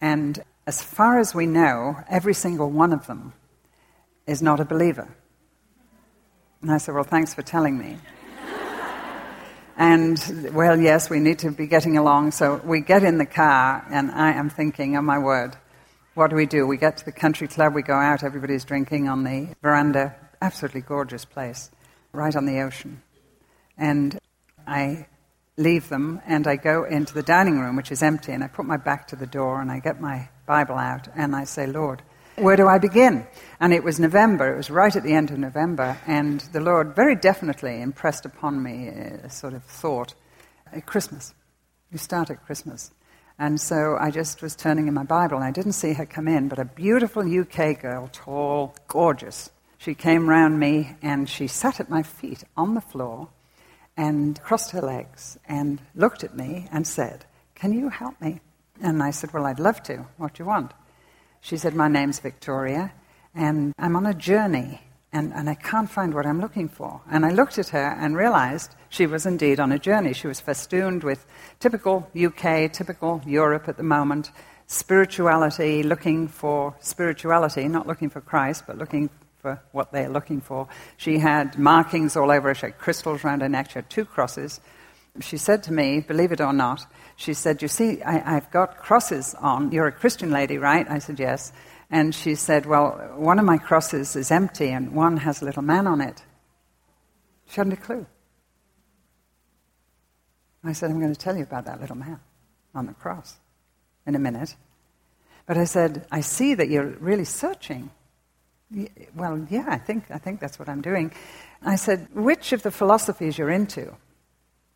And 0.02 0.44
as 0.66 0.82
far 0.82 1.18
as 1.18 1.34
we 1.34 1.46
know, 1.46 1.96
every 2.10 2.34
single 2.34 2.70
one 2.70 2.92
of 2.92 3.06
them 3.06 3.32
is 4.26 4.42
not 4.42 4.60
a 4.60 4.64
believer. 4.64 5.08
And 6.62 6.70
I 6.70 6.78
said, 6.78 6.94
Well, 6.94 7.04
thanks 7.04 7.34
for 7.34 7.42
telling 7.42 7.78
me. 7.78 7.98
and, 9.76 10.50
well, 10.54 10.80
yes, 10.80 11.10
we 11.10 11.20
need 11.20 11.40
to 11.40 11.50
be 11.50 11.66
getting 11.66 11.96
along. 11.96 12.32
So 12.32 12.60
we 12.64 12.80
get 12.80 13.04
in 13.04 13.18
the 13.18 13.26
car, 13.26 13.86
and 13.90 14.10
I 14.10 14.32
am 14.32 14.48
thinking, 14.48 14.96
Oh 14.96 15.02
my 15.02 15.18
word, 15.18 15.56
what 16.14 16.30
do 16.30 16.36
we 16.36 16.46
do? 16.46 16.66
We 16.66 16.76
get 16.76 16.96
to 16.98 17.04
the 17.04 17.12
country 17.12 17.48
club, 17.48 17.74
we 17.74 17.82
go 17.82 17.94
out, 17.94 18.22
everybody's 18.22 18.64
drinking 18.64 19.08
on 19.08 19.24
the 19.24 19.48
veranda. 19.62 20.14
Absolutely 20.40 20.80
gorgeous 20.80 21.24
place, 21.24 21.70
right 22.12 22.34
on 22.34 22.46
the 22.46 22.60
ocean. 22.60 23.02
And 23.76 24.18
I 24.66 25.06
leave 25.56 25.88
them 25.88 26.20
and 26.26 26.46
I 26.46 26.56
go 26.56 26.84
into 26.84 27.14
the 27.14 27.22
dining 27.22 27.58
room, 27.58 27.76
which 27.76 27.92
is 27.92 28.02
empty, 28.02 28.32
and 28.32 28.44
I 28.44 28.48
put 28.48 28.64
my 28.64 28.76
back 28.76 29.08
to 29.08 29.16
the 29.16 29.26
door 29.26 29.60
and 29.60 29.70
I 29.70 29.80
get 29.80 30.00
my 30.00 30.28
Bible 30.46 30.76
out 30.76 31.08
and 31.14 31.34
I 31.34 31.44
say, 31.44 31.66
Lord, 31.66 32.02
where 32.36 32.56
do 32.56 32.66
I 32.66 32.78
begin? 32.78 33.26
And 33.60 33.72
it 33.72 33.84
was 33.84 34.00
November, 34.00 34.52
it 34.52 34.56
was 34.56 34.70
right 34.70 34.94
at 34.94 35.02
the 35.02 35.14
end 35.14 35.30
of 35.30 35.38
November, 35.38 35.98
and 36.06 36.40
the 36.52 36.60
Lord 36.60 36.94
very 36.94 37.14
definitely 37.14 37.80
impressed 37.80 38.24
upon 38.24 38.62
me 38.62 38.88
a 38.88 39.30
sort 39.30 39.54
of 39.54 39.64
thought 39.64 40.14
Christmas. 40.86 41.34
You 41.92 41.98
start 41.98 42.30
at 42.30 42.44
Christmas. 42.44 42.90
And 43.38 43.60
so 43.60 43.96
I 43.98 44.10
just 44.10 44.42
was 44.42 44.54
turning 44.54 44.86
in 44.86 44.94
my 44.94 45.02
Bible, 45.02 45.36
and 45.36 45.44
I 45.44 45.50
didn't 45.50 45.72
see 45.72 45.92
her 45.94 46.06
come 46.06 46.28
in, 46.28 46.48
but 46.48 46.58
a 46.58 46.64
beautiful 46.64 47.22
UK 47.22 47.80
girl, 47.80 48.08
tall, 48.12 48.74
gorgeous. 48.86 49.50
She 49.78 49.94
came 49.94 50.28
round 50.28 50.58
me 50.58 50.96
and 51.02 51.28
she 51.28 51.46
sat 51.46 51.78
at 51.78 51.90
my 51.90 52.02
feet 52.02 52.44
on 52.56 52.74
the 52.74 52.80
floor 52.80 53.28
and 53.96 54.40
crossed 54.40 54.70
her 54.70 54.80
legs 54.80 55.38
and 55.46 55.80
looked 55.94 56.24
at 56.24 56.36
me 56.36 56.68
and 56.72 56.86
said, 56.86 57.26
Can 57.54 57.72
you 57.72 57.90
help 57.90 58.20
me? 58.20 58.40
And 58.80 59.02
I 59.02 59.10
said, 59.10 59.32
Well, 59.32 59.46
I'd 59.46 59.60
love 59.60 59.82
to. 59.84 60.06
What 60.16 60.34
do 60.34 60.42
you 60.42 60.48
want? 60.48 60.72
She 61.44 61.58
said, 61.58 61.74
My 61.74 61.88
name's 61.88 62.20
Victoria, 62.20 62.90
and 63.34 63.74
I'm 63.78 63.96
on 63.96 64.06
a 64.06 64.14
journey 64.14 64.80
and, 65.12 65.30
and 65.34 65.50
I 65.50 65.54
can't 65.54 65.90
find 65.90 66.14
what 66.14 66.24
I'm 66.24 66.40
looking 66.40 66.70
for. 66.70 67.02
And 67.10 67.26
I 67.26 67.32
looked 67.32 67.58
at 67.58 67.68
her 67.68 67.96
and 68.00 68.16
realized 68.16 68.74
she 68.88 69.04
was 69.04 69.26
indeed 69.26 69.60
on 69.60 69.70
a 69.70 69.78
journey. 69.78 70.14
She 70.14 70.26
was 70.26 70.40
festooned 70.40 71.04
with 71.04 71.26
typical 71.60 72.08
UK, 72.16 72.72
typical 72.72 73.20
Europe 73.26 73.68
at 73.68 73.76
the 73.76 73.82
moment, 73.82 74.32
spirituality, 74.68 75.82
looking 75.82 76.28
for 76.28 76.74
spirituality, 76.80 77.68
not 77.68 77.86
looking 77.86 78.08
for 78.08 78.22
Christ, 78.22 78.64
but 78.66 78.78
looking 78.78 79.10
for 79.42 79.60
what 79.72 79.92
they're 79.92 80.08
looking 80.08 80.40
for. 80.40 80.66
She 80.96 81.18
had 81.18 81.58
markings 81.58 82.16
all 82.16 82.30
over 82.30 82.48
her, 82.48 82.54
she 82.54 82.66
had 82.66 82.78
crystals 82.78 83.22
around 83.22 83.42
her 83.42 83.50
neck, 83.50 83.68
she 83.68 83.74
had 83.74 83.90
two 83.90 84.06
crosses. 84.06 84.60
She 85.20 85.36
said 85.36 85.62
to 85.64 85.72
me, 85.72 86.00
believe 86.00 86.32
it 86.32 86.40
or 86.40 86.52
not, 86.52 86.86
she 87.16 87.34
said, 87.34 87.62
You 87.62 87.68
see, 87.68 88.02
I, 88.02 88.36
I've 88.36 88.50
got 88.50 88.78
crosses 88.78 89.34
on. 89.34 89.70
You're 89.70 89.86
a 89.86 89.92
Christian 89.92 90.30
lady, 90.30 90.58
right? 90.58 90.86
I 90.88 90.98
said, 90.98 91.20
Yes. 91.20 91.52
And 91.90 92.14
she 92.14 92.34
said, 92.34 92.66
Well, 92.66 93.12
one 93.16 93.38
of 93.38 93.44
my 93.44 93.58
crosses 93.58 94.16
is 94.16 94.30
empty 94.30 94.70
and 94.70 94.92
one 94.92 95.18
has 95.18 95.40
a 95.40 95.44
little 95.44 95.62
man 95.62 95.86
on 95.86 96.00
it. 96.00 96.22
She 97.46 97.56
hadn't 97.56 97.74
a 97.74 97.76
clue. 97.76 98.06
I 100.64 100.72
said, 100.72 100.90
I'm 100.90 100.98
going 100.98 101.12
to 101.12 101.18
tell 101.18 101.36
you 101.36 101.42
about 101.42 101.66
that 101.66 101.80
little 101.80 101.96
man 101.96 102.18
on 102.74 102.86
the 102.86 102.94
cross 102.94 103.36
in 104.06 104.14
a 104.14 104.18
minute. 104.18 104.56
But 105.46 105.58
I 105.58 105.64
said, 105.64 106.06
I 106.10 106.22
see 106.22 106.54
that 106.54 106.68
you're 106.68 106.96
really 107.00 107.26
searching. 107.26 107.90
Well, 109.14 109.46
yeah, 109.50 109.66
I 109.68 109.78
think, 109.78 110.10
I 110.10 110.18
think 110.18 110.40
that's 110.40 110.58
what 110.58 110.68
I'm 110.68 110.80
doing. 110.80 111.12
I 111.62 111.76
said, 111.76 112.08
which 112.14 112.52
of 112.52 112.62
the 112.62 112.70
philosophies 112.70 113.36
you're 113.36 113.50
into? 113.50 113.94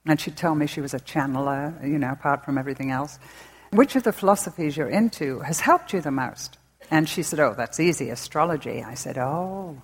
And 0.08 0.18
she'd 0.18 0.38
tell 0.38 0.54
me 0.54 0.66
she 0.66 0.80
was 0.80 0.94
a 0.94 0.98
channeler, 0.98 1.86
you 1.86 1.98
know, 1.98 2.10
apart 2.10 2.42
from 2.42 2.56
everything 2.56 2.90
else. 2.90 3.18
Which 3.72 3.94
of 3.94 4.04
the 4.04 4.12
philosophies 4.12 4.74
you're 4.74 4.88
into 4.88 5.40
has 5.40 5.60
helped 5.60 5.92
you 5.92 6.00
the 6.00 6.10
most? 6.10 6.56
And 6.90 7.06
she 7.06 7.22
said, 7.22 7.38
Oh, 7.38 7.54
that's 7.54 7.78
easy, 7.78 8.08
astrology. 8.08 8.82
I 8.82 8.94
said, 8.94 9.18
Oh. 9.18 9.82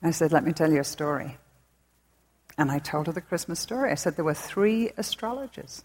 I 0.00 0.12
said, 0.12 0.30
Let 0.30 0.44
me 0.44 0.52
tell 0.52 0.72
you 0.72 0.78
a 0.78 0.84
story. 0.84 1.38
And 2.56 2.70
I 2.70 2.78
told 2.78 3.08
her 3.08 3.12
the 3.12 3.20
Christmas 3.20 3.58
story. 3.58 3.90
I 3.90 3.96
said, 3.96 4.14
There 4.14 4.24
were 4.24 4.32
three 4.32 4.92
astrologers. 4.96 5.82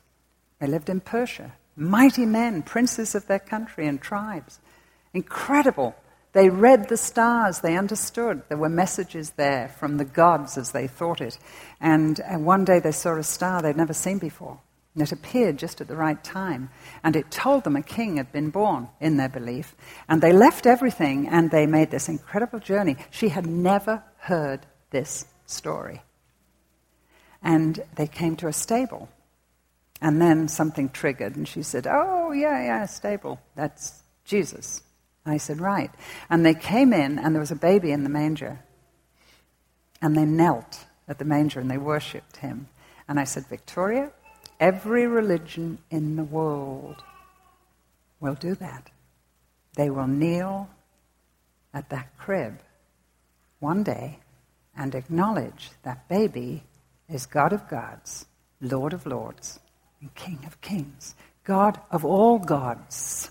They 0.59 0.67
lived 0.67 0.89
in 0.89 0.99
Persia, 0.99 1.53
mighty 1.75 2.27
men, 2.27 2.61
princes 2.61 3.15
of 3.15 3.25
their 3.25 3.39
country 3.39 3.87
and 3.87 3.99
tribes. 3.99 4.59
Incredible. 5.15 5.95
They 6.33 6.49
read 6.49 6.89
the 6.89 6.97
stars, 6.97 7.61
they 7.61 7.77
understood. 7.77 8.43
There 8.47 8.57
were 8.57 8.69
messages 8.69 9.31
there 9.31 9.69
from 9.79 9.97
the 9.97 10.05
gods 10.05 10.57
as 10.57 10.71
they 10.71 10.87
thought 10.87 11.21
it. 11.21 11.37
And, 11.79 12.19
and 12.19 12.45
one 12.45 12.65
day 12.65 12.79
they 12.79 12.91
saw 12.91 13.15
a 13.15 13.23
star 13.23 13.61
they'd 13.61 13.77
never 13.77 13.93
seen 13.93 14.19
before. 14.19 14.59
And 14.93 15.03
it 15.03 15.11
appeared 15.11 15.57
just 15.57 15.79
at 15.79 15.87
the 15.87 15.95
right 15.95 16.23
time. 16.23 16.69
And 17.03 17.15
it 17.15 17.29
told 17.29 17.63
them 17.63 17.75
a 17.75 17.83
king 17.83 18.17
had 18.17 18.31
been 18.31 18.49
born, 18.49 18.89
in 18.99 19.17
their 19.17 19.29
belief. 19.29 19.75
And 20.09 20.21
they 20.21 20.33
left 20.33 20.65
everything 20.65 21.27
and 21.27 21.51
they 21.51 21.67
made 21.67 21.91
this 21.91 22.09
incredible 22.09 22.59
journey. 22.59 22.97
She 23.11 23.29
had 23.29 23.45
never 23.45 24.03
heard 24.17 24.65
this 24.89 25.25
story. 25.45 26.01
And 27.43 27.83
they 27.95 28.07
came 28.07 28.35
to 28.37 28.47
a 28.47 28.53
stable. 28.53 29.09
And 30.01 30.21
then 30.21 30.47
something 30.47 30.89
triggered, 30.89 31.35
and 31.35 31.47
she 31.47 31.63
said, 31.63 31.87
Oh, 31.89 32.31
yeah, 32.31 32.61
yeah, 32.63 32.85
stable. 32.85 33.39
That's 33.55 34.03
Jesus. 34.25 34.83
I 35.29 35.37
said, 35.37 35.59
Right. 35.59 35.91
And 36.29 36.45
they 36.45 36.53
came 36.53 36.93
in, 36.93 37.19
and 37.19 37.33
there 37.33 37.41
was 37.41 37.51
a 37.51 37.55
baby 37.55 37.91
in 37.91 38.03
the 38.03 38.09
manger. 38.09 38.59
And 40.01 40.15
they 40.15 40.25
knelt 40.25 40.85
at 41.07 41.17
the 41.17 41.25
manger 41.25 41.59
and 41.59 41.71
they 41.71 41.77
worshipped 41.77 42.37
him. 42.37 42.67
And 43.07 43.19
I 43.19 43.23
said, 43.23 43.47
Victoria, 43.47 44.11
Every 44.59 45.05
religion 45.05 45.77
in 45.91 46.15
the 46.15 46.23
world 46.23 47.03
will 48.19 48.33
do 48.33 48.55
that. 48.55 48.89
They 49.75 49.89
will 49.89 50.07
kneel 50.07 50.69
at 51.73 51.89
that 51.89 52.17
crib 52.17 52.59
one 53.59 53.83
day 53.83 54.19
and 54.75 54.95
acknowledge 54.95 55.69
that 55.83 56.07
baby 56.07 56.63
is 57.07 57.27
God 57.27 57.53
of 57.53 57.67
gods, 57.69 58.25
Lord 58.59 58.93
of 58.93 59.05
lords, 59.05 59.59
and 60.01 60.13
King 60.15 60.39
of 60.47 60.59
kings, 60.61 61.13
God 61.43 61.79
of 61.91 62.03
all 62.03 62.39
gods, 62.39 63.29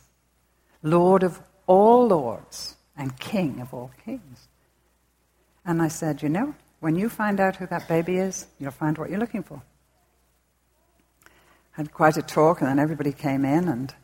Lord 0.83 1.25
of 1.25 1.41
all 1.67 2.09
lords, 2.09 2.77
and 2.97 3.19
King 3.19 3.61
of 3.61 3.75
all 3.75 3.91
kings. 4.05 4.49
And 5.65 5.83
I 5.83 5.89
said, 5.89 6.23
You 6.23 6.29
know, 6.29 6.55
when 6.81 6.97
you 6.97 7.09
find 7.09 7.41
out 7.41 7.57
who 7.57 7.67
that 7.67 7.89
baby 7.89 8.17
is, 8.17 8.47
you'll 8.59 8.71
find 8.71 8.97
what 8.99 9.11
you're 9.11 9.19
looking 9.19 9.43
for 9.43 9.63
had 11.77 11.93
quite 11.93 12.17
a 12.17 12.23
talk, 12.23 12.61
and 12.61 12.71
then 12.71 12.79
everybody 12.79 13.13
came 13.13 13.45
in, 13.45 13.69
and 13.69 13.95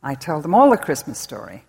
I 0.00 0.14
told 0.14 0.44
them 0.44 0.54
all 0.54 0.70
the 0.70 0.76
Christmas 0.76 1.18
story, 1.18 1.64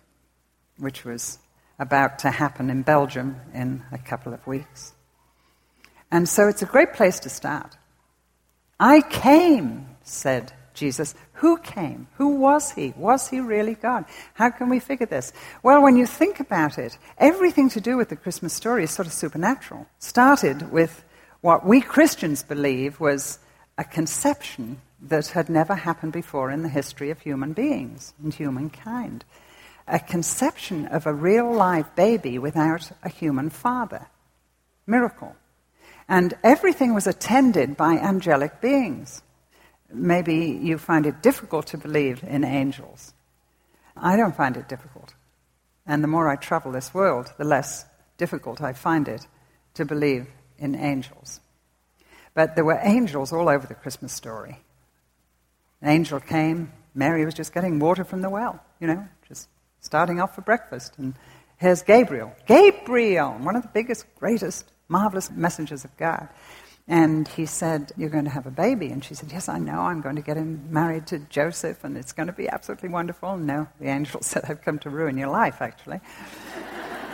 which 0.76 1.04
was 1.04 1.40
about 1.80 2.20
to 2.20 2.30
happen 2.30 2.70
in 2.70 2.82
Belgium 2.82 3.40
in 3.52 3.82
a 3.90 3.98
couple 3.98 4.32
of 4.32 4.46
weeks. 4.46 4.92
And 6.12 6.28
so 6.28 6.46
it's 6.46 6.62
a 6.62 6.66
great 6.66 6.92
place 6.92 7.18
to 7.20 7.28
start. 7.28 7.76
I 8.78 9.00
came, 9.00 9.88
said 10.04 10.52
Jesus. 10.78 11.14
Who 11.34 11.58
came? 11.58 12.06
Who 12.14 12.36
was 12.36 12.70
he? 12.70 12.94
Was 12.96 13.28
he 13.28 13.40
really 13.40 13.74
God? 13.74 14.04
How 14.34 14.50
can 14.50 14.68
we 14.68 14.78
figure 14.78 15.06
this? 15.06 15.32
Well, 15.62 15.82
when 15.82 15.96
you 15.96 16.06
think 16.06 16.40
about 16.40 16.78
it, 16.78 16.96
everything 17.18 17.68
to 17.70 17.80
do 17.80 17.96
with 17.96 18.08
the 18.08 18.16
Christmas 18.16 18.52
story 18.52 18.84
is 18.84 18.90
sort 18.90 19.06
of 19.06 19.12
supernatural. 19.12 19.86
Started 19.98 20.70
with 20.72 21.04
what 21.40 21.66
we 21.66 21.80
Christians 21.80 22.42
believe 22.42 23.00
was 23.00 23.38
a 23.76 23.84
conception 23.84 24.80
that 25.00 25.28
had 25.28 25.48
never 25.48 25.74
happened 25.74 26.12
before 26.12 26.50
in 26.50 26.62
the 26.62 26.68
history 26.68 27.10
of 27.10 27.20
human 27.20 27.52
beings 27.52 28.12
and 28.22 28.34
humankind. 28.34 29.24
A 29.86 29.98
conception 29.98 30.86
of 30.86 31.06
a 31.06 31.14
real 31.14 31.52
live 31.52 31.94
baby 31.94 32.38
without 32.38 32.90
a 33.02 33.08
human 33.08 33.50
father. 33.50 34.08
Miracle. 34.86 35.36
And 36.08 36.34
everything 36.42 36.94
was 36.94 37.06
attended 37.06 37.76
by 37.76 37.94
angelic 37.94 38.60
beings. 38.60 39.22
Maybe 39.92 40.58
you 40.62 40.78
find 40.78 41.06
it 41.06 41.22
difficult 41.22 41.66
to 41.68 41.78
believe 41.78 42.22
in 42.22 42.44
angels. 42.44 43.14
I 43.96 44.16
don't 44.16 44.36
find 44.36 44.56
it 44.56 44.68
difficult. 44.68 45.14
And 45.86 46.04
the 46.04 46.08
more 46.08 46.28
I 46.28 46.36
travel 46.36 46.72
this 46.72 46.92
world, 46.92 47.32
the 47.38 47.44
less 47.44 47.84
difficult 48.16 48.60
I 48.60 48.72
find 48.72 49.08
it 49.08 49.26
to 49.74 49.84
believe 49.84 50.26
in 50.58 50.74
angels. 50.74 51.40
But 52.34 52.54
there 52.54 52.64
were 52.64 52.78
angels 52.82 53.32
all 53.32 53.48
over 53.48 53.66
the 53.66 53.74
Christmas 53.74 54.12
story. 54.12 54.58
An 55.80 55.88
angel 55.88 56.20
came, 56.20 56.72
Mary 56.94 57.24
was 57.24 57.34
just 57.34 57.54
getting 57.54 57.78
water 57.78 58.04
from 58.04 58.22
the 58.22 58.30
well, 58.30 58.62
you 58.80 58.86
know, 58.86 59.06
just 59.26 59.48
starting 59.80 60.20
off 60.20 60.34
for 60.34 60.42
breakfast. 60.42 60.98
And 60.98 61.14
here's 61.56 61.82
Gabriel. 61.82 62.34
Gabriel, 62.46 63.32
one 63.34 63.56
of 63.56 63.62
the 63.62 63.68
biggest, 63.68 64.04
greatest, 64.18 64.70
marvelous 64.88 65.30
messengers 65.30 65.84
of 65.84 65.96
God. 65.96 66.28
And 66.90 67.28
he 67.28 67.44
said, 67.44 67.92
You're 67.98 68.08
going 68.08 68.24
to 68.24 68.30
have 68.30 68.46
a 68.46 68.50
baby. 68.50 68.86
And 68.88 69.04
she 69.04 69.14
said, 69.14 69.30
Yes, 69.30 69.48
I 69.48 69.58
know. 69.58 69.80
I'm 69.80 70.00
going 70.00 70.16
to 70.16 70.22
get 70.22 70.38
him 70.38 70.68
married 70.70 71.06
to 71.08 71.18
Joseph, 71.18 71.84
and 71.84 71.98
it's 71.98 72.12
going 72.12 72.28
to 72.28 72.32
be 72.32 72.48
absolutely 72.48 72.88
wonderful. 72.88 73.36
No, 73.36 73.68
the 73.78 73.88
angel 73.88 74.20
said, 74.22 74.44
I've 74.48 74.62
come 74.62 74.78
to 74.80 74.90
ruin 74.90 75.18
your 75.18 75.28
life, 75.28 75.60
actually. 75.60 76.00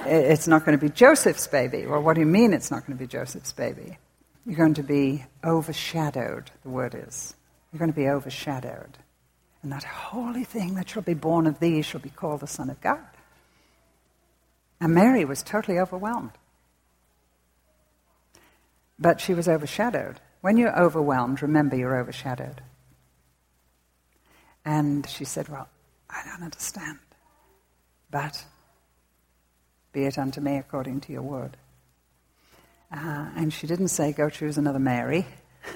it's 0.06 0.46
not 0.46 0.64
going 0.64 0.78
to 0.78 0.82
be 0.82 0.92
Joseph's 0.92 1.48
baby. 1.48 1.86
Well, 1.86 2.02
what 2.02 2.14
do 2.14 2.20
you 2.20 2.26
mean 2.26 2.52
it's 2.52 2.70
not 2.70 2.86
going 2.86 2.96
to 2.96 3.02
be 3.02 3.08
Joseph's 3.08 3.52
baby? 3.52 3.98
You're 4.46 4.56
going 4.56 4.74
to 4.74 4.82
be 4.82 5.24
overshadowed, 5.42 6.50
the 6.62 6.68
word 6.68 6.94
is. 6.94 7.34
You're 7.72 7.78
going 7.78 7.92
to 7.92 7.96
be 7.96 8.08
overshadowed. 8.08 8.98
And 9.62 9.72
that 9.72 9.82
holy 9.82 10.44
thing 10.44 10.74
that 10.74 10.90
shall 10.90 11.02
be 11.02 11.14
born 11.14 11.46
of 11.46 11.58
thee 11.58 11.82
shall 11.82 12.00
be 12.00 12.10
called 12.10 12.40
the 12.40 12.46
Son 12.46 12.70
of 12.70 12.80
God. 12.80 13.00
And 14.80 14.94
Mary 14.94 15.24
was 15.24 15.42
totally 15.42 15.78
overwhelmed. 15.78 16.32
But 19.04 19.20
she 19.20 19.34
was 19.34 19.48
overshadowed. 19.48 20.18
When 20.40 20.56
you're 20.56 20.74
overwhelmed, 20.74 21.42
remember 21.42 21.76
you're 21.76 22.00
overshadowed. 22.00 22.62
And 24.64 25.06
she 25.06 25.26
said, 25.26 25.50
Well, 25.50 25.68
I 26.08 26.22
don't 26.24 26.42
understand. 26.42 27.00
But 28.10 28.46
be 29.92 30.04
it 30.04 30.16
unto 30.16 30.40
me 30.40 30.56
according 30.56 31.02
to 31.02 31.12
your 31.12 31.20
word. 31.20 31.58
Uh, 32.90 33.28
and 33.36 33.52
she 33.52 33.66
didn't 33.66 33.88
say, 33.88 34.10
Go 34.12 34.30
choose 34.30 34.56
another 34.56 34.78
Mary. 34.78 35.26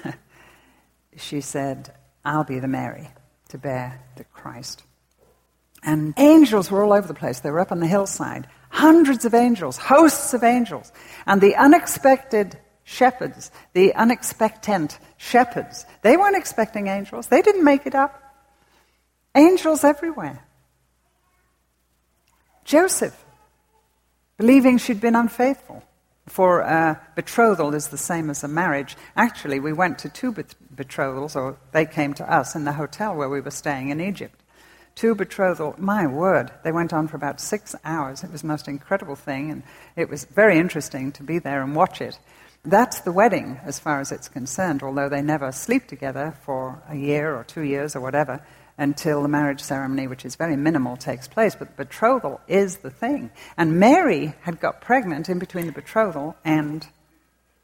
she 1.15 1.39
said, 1.39 1.93
I'll 2.25 2.45
be 2.45 2.59
the 2.59 2.67
Mary 2.67 3.09
to 3.49 3.59
bear 3.59 4.01
the 4.15 4.23
Christ. 4.23 4.81
And 5.83 6.15
angels 6.17 6.71
were 6.71 6.83
all 6.83 6.93
over 6.93 7.07
the 7.07 7.13
place. 7.13 7.41
They 7.41 7.51
were 7.51 7.59
up 7.59 7.71
on 7.71 7.79
the 7.79 7.85
hillside. 7.85 8.47
Hundreds 8.71 9.23
of 9.23 9.35
angels, 9.35 9.77
hosts 9.77 10.33
of 10.33 10.43
angels. 10.43 10.91
And 11.27 11.39
the 11.39 11.55
unexpected 11.57 12.57
shepherds, 12.89 13.51
the 13.73 13.93
unexpectant 13.93 14.97
shepherds. 15.17 15.85
They 16.01 16.17
weren't 16.17 16.35
expecting 16.35 16.87
angels, 16.87 17.27
they 17.27 17.41
didn't 17.41 17.63
make 17.63 17.85
it 17.85 17.95
up. 17.95 18.21
Angels 19.35 19.83
everywhere. 19.83 20.43
Joseph, 22.65 23.15
believing 24.37 24.77
she'd 24.77 25.01
been 25.01 25.15
unfaithful. 25.15 25.83
For 26.27 26.59
a 26.59 27.01
betrothal 27.15 27.73
is 27.73 27.87
the 27.87 27.97
same 27.97 28.29
as 28.29 28.43
a 28.43 28.47
marriage. 28.47 28.95
Actually, 29.15 29.59
we 29.59 29.73
went 29.73 29.97
to 29.99 30.09
two 30.09 30.31
betrothals, 30.75 31.35
or 31.35 31.57
they 31.71 31.85
came 31.85 32.13
to 32.15 32.31
us 32.31 32.55
in 32.55 32.65
the 32.65 32.73
hotel 32.73 33.15
where 33.15 33.29
we 33.29 33.41
were 33.41 33.51
staying 33.51 33.89
in 33.89 33.99
Egypt. 33.99 34.39
Two 34.93 35.15
betrothal, 35.15 35.75
my 35.77 36.05
word, 36.05 36.51
they 36.63 36.71
went 36.71 36.93
on 36.93 37.07
for 37.07 37.17
about 37.17 37.39
six 37.39 37.75
hours. 37.83 38.23
It 38.23 38.31
was 38.31 38.41
the 38.41 38.47
most 38.47 38.67
incredible 38.67 39.15
thing, 39.15 39.49
and 39.49 39.63
it 39.95 40.09
was 40.09 40.25
very 40.25 40.59
interesting 40.59 41.11
to 41.13 41.23
be 41.23 41.39
there 41.39 41.63
and 41.63 41.75
watch 41.75 42.01
it. 42.01 42.19
That's 42.63 43.01
the 43.01 43.11
wedding, 43.11 43.59
as 43.63 43.79
far 43.79 44.01
as 44.01 44.11
it's 44.11 44.27
concerned, 44.27 44.83
although 44.83 45.09
they 45.09 45.21
never 45.21 45.51
sleep 45.51 45.87
together 45.87 46.35
for 46.43 46.81
a 46.89 46.95
year 46.95 47.35
or 47.35 47.43
two 47.43 47.61
years 47.61 47.95
or 47.95 48.01
whatever 48.01 48.45
until 48.77 49.21
the 49.21 49.27
marriage 49.27 49.61
ceremony, 49.61 50.07
which 50.07 50.25
is 50.25 50.35
very 50.35 50.55
minimal, 50.55 50.97
takes 50.97 51.27
place. 51.27 51.55
But 51.55 51.69
the 51.69 51.83
betrothal 51.83 52.41
is 52.47 52.77
the 52.77 52.89
thing. 52.89 53.31
And 53.57 53.79
Mary 53.79 54.33
had 54.41 54.59
got 54.59 54.81
pregnant 54.81 55.29
in 55.29 55.39
between 55.39 55.67
the 55.67 55.71
betrothal 55.71 56.35
and 56.43 56.87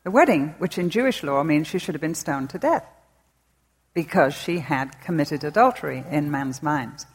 the 0.04 0.12
wedding, 0.12 0.56
which 0.60 0.78
in 0.78 0.90
Jewish 0.90 1.24
law 1.24 1.44
means 1.44 1.68
she 1.68 1.79
should 1.79 1.96
have 1.96 2.01
been 2.01 2.16
stoned 2.16 2.50
to 2.51 2.60
death 2.60 2.86
because 3.94 4.34
she 4.34 4.60
had 4.60 5.01
committed 5.01 5.44
adultery 5.44 6.03
in 6.12 6.29
man's 6.29 6.62
mind. 6.62 7.05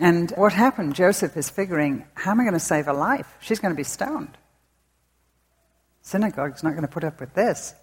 And 0.00 0.30
what 0.32 0.54
happened? 0.54 0.94
Joseph 0.94 1.36
is 1.36 1.50
figuring, 1.50 2.06
how 2.14 2.30
am 2.32 2.40
I 2.40 2.44
going 2.44 2.54
to 2.54 2.60
save 2.60 2.86
her 2.86 2.94
life? 2.94 3.36
She's 3.40 3.60
going 3.60 3.74
to 3.74 3.76
be 3.76 3.84
stoned. 3.84 4.36
Synagogue's 6.02 6.62
not 6.62 6.70
going 6.70 6.82
to 6.82 6.88
put 6.88 7.04
up 7.04 7.20
with 7.20 7.34
this. 7.34 7.74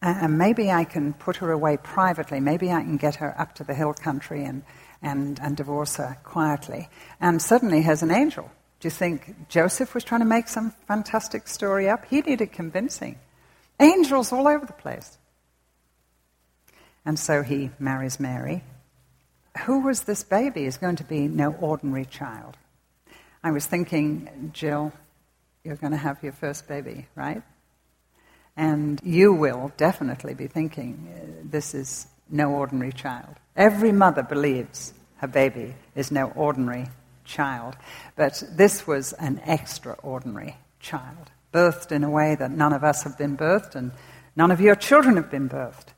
And 0.00 0.38
maybe 0.38 0.70
I 0.70 0.84
can 0.84 1.14
put 1.14 1.36
her 1.36 1.50
away 1.50 1.78
privately. 1.78 2.38
Maybe 2.38 2.70
I 2.70 2.82
can 2.82 2.96
get 2.96 3.16
her 3.16 3.38
up 3.40 3.54
to 3.56 3.64
the 3.64 3.74
hill 3.74 3.94
country 3.94 4.44
and, 4.44 4.62
and, 5.02 5.40
and 5.40 5.56
divorce 5.56 5.96
her 5.96 6.18
quietly. 6.22 6.88
And 7.20 7.40
suddenly, 7.40 7.82
here's 7.82 8.02
an 8.02 8.10
angel. 8.10 8.50
Do 8.80 8.86
you 8.86 8.90
think 8.90 9.48
Joseph 9.48 9.94
was 9.94 10.04
trying 10.04 10.20
to 10.20 10.26
make 10.26 10.48
some 10.48 10.74
fantastic 10.86 11.48
story 11.48 11.88
up? 11.88 12.04
He 12.04 12.20
needed 12.20 12.52
convincing. 12.52 13.18
Angels 13.80 14.30
all 14.30 14.46
over 14.46 14.66
the 14.66 14.74
place. 14.74 15.16
And 17.06 17.18
so 17.18 17.42
he 17.42 17.70
marries 17.78 18.20
Mary. 18.20 18.62
Who 19.64 19.80
was 19.80 20.02
this 20.02 20.22
baby? 20.22 20.64
Is 20.64 20.76
going 20.76 20.96
to 20.96 21.04
be 21.04 21.28
no 21.28 21.52
ordinary 21.52 22.04
child. 22.04 22.56
I 23.42 23.52
was 23.52 23.66
thinking, 23.66 24.50
Jill, 24.52 24.92
you're 25.64 25.76
going 25.76 25.92
to 25.92 25.98
have 25.98 26.22
your 26.22 26.32
first 26.32 26.68
baby, 26.68 27.06
right? 27.14 27.42
And 28.56 29.00
you 29.02 29.32
will 29.32 29.72
definitely 29.76 30.34
be 30.34 30.46
thinking, 30.46 31.08
uh, 31.10 31.48
this 31.50 31.74
is 31.74 32.06
no 32.30 32.50
ordinary 32.50 32.92
child. 32.92 33.34
Every 33.56 33.90
mother 33.90 34.22
believes 34.22 34.92
her 35.16 35.26
baby 35.26 35.74
is 35.96 36.12
no 36.12 36.26
ordinary 36.36 36.86
child. 37.24 37.76
But 38.14 38.42
this 38.52 38.86
was 38.86 39.12
an 39.14 39.40
extraordinary 39.46 40.56
child, 40.80 41.30
birthed 41.52 41.90
in 41.90 42.04
a 42.04 42.10
way 42.10 42.34
that 42.34 42.50
none 42.50 42.72
of 42.72 42.84
us 42.84 43.02
have 43.04 43.16
been 43.16 43.36
birthed, 43.36 43.74
and 43.74 43.92
none 44.36 44.50
of 44.50 44.60
your 44.60 44.74
children 44.74 45.16
have 45.16 45.30
been 45.30 45.48
birthed. 45.48 45.94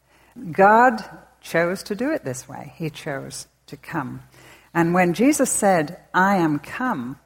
God 0.52 1.02
chose 1.40 1.82
to 1.84 1.94
do 1.94 2.12
it 2.12 2.24
this 2.24 2.48
way. 2.48 2.72
He 2.76 2.90
chose 2.90 3.48
to 3.66 3.76
come. 3.76 4.22
And 4.72 4.94
when 4.94 5.14
Jesus 5.14 5.50
said, 5.50 5.98
I 6.14 6.36
am 6.36 6.58
come, 6.58 7.18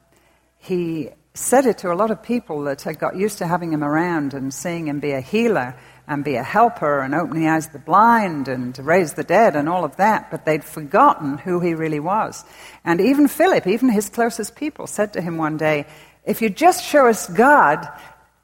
he 0.57 1.09
said 1.33 1.65
it 1.65 1.77
to 1.79 1.91
a 1.91 1.95
lot 1.95 2.11
of 2.11 2.21
people 2.21 2.63
that 2.63 2.81
had 2.81 2.99
got 2.99 3.15
used 3.15 3.37
to 3.37 3.47
having 3.47 3.71
him 3.71 3.83
around 3.83 4.33
and 4.33 4.53
seeing 4.53 4.87
him 4.87 4.99
be 4.99 5.11
a 5.11 5.21
healer 5.21 5.75
and 6.07 6.25
be 6.25 6.35
a 6.35 6.43
helper 6.43 6.99
and 6.99 7.15
open 7.15 7.39
the 7.39 7.47
eyes 7.47 7.67
of 7.67 7.73
the 7.73 7.79
blind 7.79 8.49
and 8.49 8.77
raise 8.79 9.13
the 9.13 9.23
dead 9.23 9.55
and 9.55 9.69
all 9.69 9.85
of 9.85 9.95
that, 9.95 10.29
but 10.29 10.45
they'd 10.45 10.63
forgotten 10.63 11.37
who 11.37 11.61
he 11.61 11.73
really 11.73 12.01
was. 12.01 12.43
And 12.83 12.99
even 12.99 13.29
Philip, 13.29 13.65
even 13.65 13.87
his 13.89 14.09
closest 14.09 14.55
people, 14.55 14.87
said 14.87 15.13
to 15.13 15.21
him 15.21 15.37
one 15.37 15.55
day, 15.55 15.85
If 16.25 16.41
you 16.41 16.49
just 16.49 16.83
show 16.83 17.07
us 17.07 17.29
God, 17.29 17.87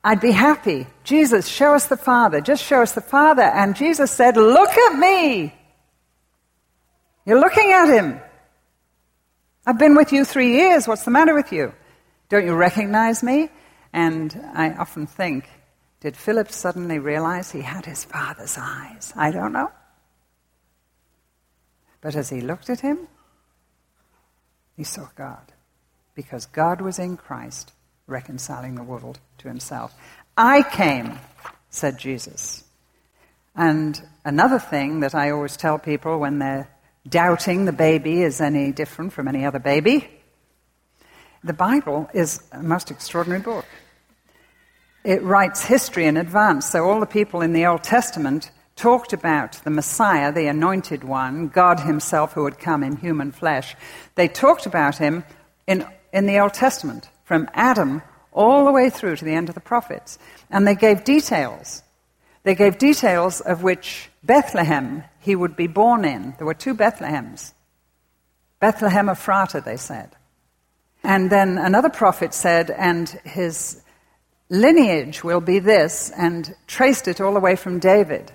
I'd 0.01 0.21
be 0.21 0.31
happy. 0.31 0.87
Jesus, 1.03 1.45
show 1.45 1.73
us 1.73 1.87
the 1.87 1.97
Father. 1.97 2.39
Just 2.39 2.63
show 2.63 2.81
us 2.81 2.93
the 2.93 3.01
Father. 3.01 3.41
And 3.41 3.75
Jesus 3.75 4.11
said, 4.11 4.37
Look 4.37 4.69
at 4.69 4.97
me. 4.97 5.53
You're 7.25 7.41
looking 7.41 7.73
at 7.73 7.89
him. 7.89 8.21
I've 9.65 9.77
been 9.77 9.95
with 9.95 10.13
you 10.13 10.23
three 10.23 10.53
years. 10.53 10.87
What's 10.87 11.03
the 11.03 11.11
matter 11.11 11.33
with 11.33 11.51
you? 11.51 11.73
Don't 12.29 12.45
you 12.45 12.53
recognize 12.53 13.23
me? 13.23 13.49
And 13.93 14.39
I 14.53 14.73
often 14.73 15.07
think, 15.07 15.49
did 16.01 16.17
Philip 16.17 16.51
suddenly 16.51 16.99
realize 16.99 17.51
he 17.51 17.61
had 17.61 17.85
his 17.85 18.03
father's 18.03 18.57
eyes? 18.59 19.13
I 19.15 19.31
don't 19.31 19.53
know. 19.53 19.71
But 22.01 22.15
as 22.15 22.29
he 22.29 22.41
looked 22.41 22.69
at 22.69 22.81
him, 22.81 23.07
he 24.75 24.83
saw 24.83 25.07
God. 25.15 25.53
Because 26.15 26.45
God 26.47 26.81
was 26.81 26.99
in 26.99 27.17
Christ, 27.17 27.71
reconciling 28.07 28.75
the 28.75 28.83
world 28.83 29.19
to 29.39 29.47
himself. 29.47 29.93
I 30.35 30.63
came, 30.63 31.17
said 31.69 31.97
Jesus. 31.97 32.63
And 33.55 33.99
another 34.23 34.59
thing 34.59 34.99
that 34.99 35.15
I 35.15 35.31
always 35.31 35.57
tell 35.57 35.79
people 35.79 36.19
when 36.19 36.39
they're 36.39 36.69
doubting 37.07 37.65
the 37.65 37.71
baby 37.71 38.21
is 38.21 38.41
any 38.41 38.71
different 38.71 39.13
from 39.13 39.27
any 39.27 39.45
other 39.45 39.59
baby 39.59 40.16
the 41.43 41.53
Bible 41.53 42.09
is 42.13 42.41
a 42.51 42.61
most 42.61 42.91
extraordinary 42.91 43.41
book. 43.41 43.65
It 45.03 45.23
writes 45.23 45.63
history 45.63 46.05
in 46.05 46.17
advance. 46.17 46.65
So, 46.65 46.85
all 46.85 46.99
the 46.99 47.05
people 47.05 47.41
in 47.41 47.53
the 47.53 47.65
Old 47.65 47.83
Testament 47.83 48.51
talked 48.75 49.13
about 49.13 49.53
the 49.63 49.69
Messiah, 49.69 50.31
the 50.31 50.47
anointed 50.47 51.03
one, 51.03 51.47
God 51.47 51.79
Himself 51.79 52.33
who 52.33 52.43
would 52.43 52.59
come 52.59 52.83
in 52.83 52.97
human 52.97 53.31
flesh. 53.31 53.75
They 54.15 54.27
talked 54.27 54.65
about 54.65 54.97
Him 54.97 55.23
in, 55.65 55.85
in 56.11 56.25
the 56.25 56.39
Old 56.39 56.53
Testament, 56.53 57.09
from 57.23 57.49
Adam 57.53 58.01
all 58.31 58.65
the 58.65 58.71
way 58.71 58.89
through 58.89 59.15
to 59.15 59.25
the 59.25 59.33
end 59.33 59.49
of 59.49 59.55
the 59.55 59.61
prophets. 59.61 60.19
And 60.49 60.67
they 60.67 60.75
gave 60.75 61.03
details. 61.03 61.83
They 62.43 62.55
gave 62.55 62.77
details 62.77 63.41
of 63.41 63.63
which 63.63 64.09
Bethlehem 64.23 65.03
he 65.19 65.35
would 65.35 65.55
be 65.55 65.67
born 65.67 66.05
in. 66.05 66.35
There 66.37 66.45
were 66.47 66.53
two 66.53 66.75
Bethlehems. 66.75 67.53
Bethlehem 68.59 69.09
Ephrata, 69.09 69.61
they 69.61 69.77
said. 69.77 70.16
And 71.03 71.29
then 71.29 71.57
another 71.57 71.89
prophet 71.89 72.33
said, 72.33 72.69
and 72.69 73.07
his 73.23 73.81
lineage 74.49 75.23
will 75.23 75.41
be 75.41 75.59
this, 75.59 76.11
and 76.17 76.55
traced 76.67 77.07
it 77.07 77.21
all 77.21 77.33
the 77.33 77.39
way 77.39 77.55
from 77.55 77.79
David, 77.79 78.31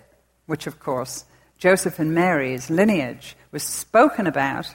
which 0.47 0.67
of 0.67 0.79
course 0.79 1.25
Joseph 1.59 1.99
and 1.99 2.15
Mary's 2.15 2.71
lineage 2.71 3.37
was 3.51 3.63
spoken 3.63 4.27
about, 4.27 4.67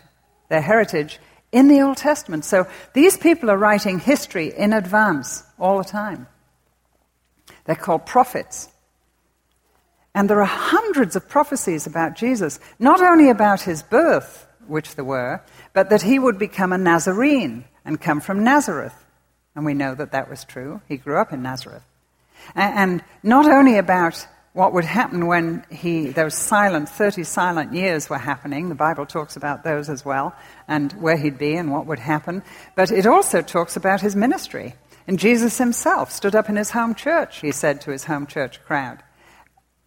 their 0.49 0.61
heritage, 0.61 1.19
in 1.51 1.67
the 1.67 1.81
Old 1.81 1.97
Testament. 1.97 2.45
So 2.45 2.67
these 2.93 3.17
people 3.17 3.49
are 3.49 3.57
writing 3.57 3.99
history 3.99 4.53
in 4.55 4.73
advance 4.73 5.43
all 5.59 5.77
the 5.77 5.83
time. 5.83 6.27
They're 7.65 7.75
called 7.75 8.05
prophets. 8.05 8.69
And 10.15 10.29
there 10.29 10.41
are 10.41 10.45
hundreds 10.45 11.15
of 11.15 11.29
prophecies 11.29 11.85
about 11.85 12.15
Jesus, 12.15 12.59
not 12.79 13.01
only 13.01 13.29
about 13.29 13.61
his 13.61 13.83
birth, 13.83 14.47
which 14.65 14.95
there 14.95 15.05
were, 15.05 15.41
but 15.73 15.89
that 15.89 16.01
he 16.01 16.19
would 16.19 16.39
become 16.39 16.73
a 16.73 16.77
Nazarene 16.77 17.65
and 17.87 17.99
come 17.99 18.21
from 18.21 18.43
Nazareth. 18.43 18.93
And 19.55 19.65
we 19.65 19.73
know 19.73 19.95
that 19.95 20.11
that 20.11 20.29
was 20.29 20.43
true. 20.43 20.81
He 20.87 20.97
grew 20.97 21.17
up 21.17 21.33
in 21.33 21.41
Nazareth. 21.41 21.83
And 22.53 23.03
not 23.23 23.49
only 23.49 23.77
about 23.77 24.27
what 24.53 24.73
would 24.73 24.85
happen 24.85 25.27
when 25.27 25.63
he, 25.71 26.09
those 26.09 26.35
silent, 26.35 26.89
30 26.89 27.23
silent 27.23 27.73
years 27.73 28.09
were 28.09 28.17
happening. 28.17 28.69
The 28.69 28.75
Bible 28.75 29.05
talks 29.05 29.35
about 29.35 29.63
those 29.63 29.87
as 29.87 30.03
well, 30.03 30.35
and 30.67 30.91
where 30.93 31.17
he'd 31.17 31.37
be 31.37 31.55
and 31.55 31.71
what 31.71 31.85
would 31.85 31.99
happen. 31.99 32.43
But 32.75 32.91
it 32.91 33.05
also 33.05 33.41
talks 33.41 33.75
about 33.75 34.01
his 34.01 34.15
ministry. 34.15 34.75
And 35.07 35.17
Jesus 35.17 35.57
himself 35.57 36.11
stood 36.11 36.35
up 36.35 36.49
in 36.49 36.55
his 36.55 36.71
home 36.71 36.93
church, 36.93 37.39
he 37.39 37.51
said 37.51 37.81
to 37.81 37.91
his 37.91 38.05
home 38.05 38.27
church 38.27 38.63
crowd, 38.65 39.01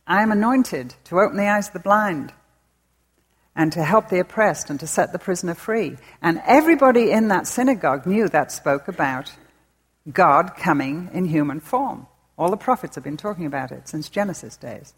I 0.06 0.22
am 0.22 0.32
anointed 0.32 0.94
to 1.04 1.20
open 1.20 1.36
the 1.36 1.48
eyes 1.48 1.66
of 1.66 1.74
the 1.74 1.80
blind 1.80 2.32
and 3.56 3.72
to 3.72 3.82
help 3.82 4.08
the 4.08 4.20
oppressed 4.20 4.70
and 4.70 4.78
to 4.80 4.86
set 4.86 5.12
the 5.12 5.18
prisoner 5.18 5.54
free. 5.54 5.96
And 6.22 6.40
everybody 6.46 7.10
in 7.10 7.28
that 7.28 7.46
synagogue 7.46 8.06
knew 8.06 8.28
that 8.28 8.52
spoke 8.52 8.88
about 8.88 9.32
God 10.10 10.56
coming 10.56 11.10
in 11.12 11.24
human 11.24 11.60
form. 11.60 12.06
All 12.38 12.50
the 12.50 12.56
prophets 12.56 12.94
have 12.94 13.04
been 13.04 13.16
talking 13.16 13.46
about 13.46 13.72
it 13.72 13.88
since 13.88 14.08
Genesis 14.08 14.56
days. 14.56 14.94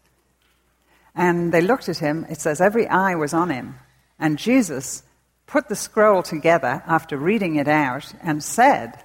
And 1.15 1.53
they 1.53 1.61
looked 1.61 1.89
at 1.89 1.97
him, 1.97 2.25
it 2.29 2.39
says 2.39 2.61
every 2.61 2.87
eye 2.87 3.15
was 3.15 3.33
on 3.33 3.49
him. 3.49 3.75
And 4.17 4.39
Jesus 4.39 5.03
put 5.45 5.67
the 5.67 5.75
scroll 5.75 6.23
together 6.23 6.81
after 6.87 7.17
reading 7.17 7.57
it 7.57 7.67
out 7.67 8.13
and 8.21 8.43
said, 8.43 9.03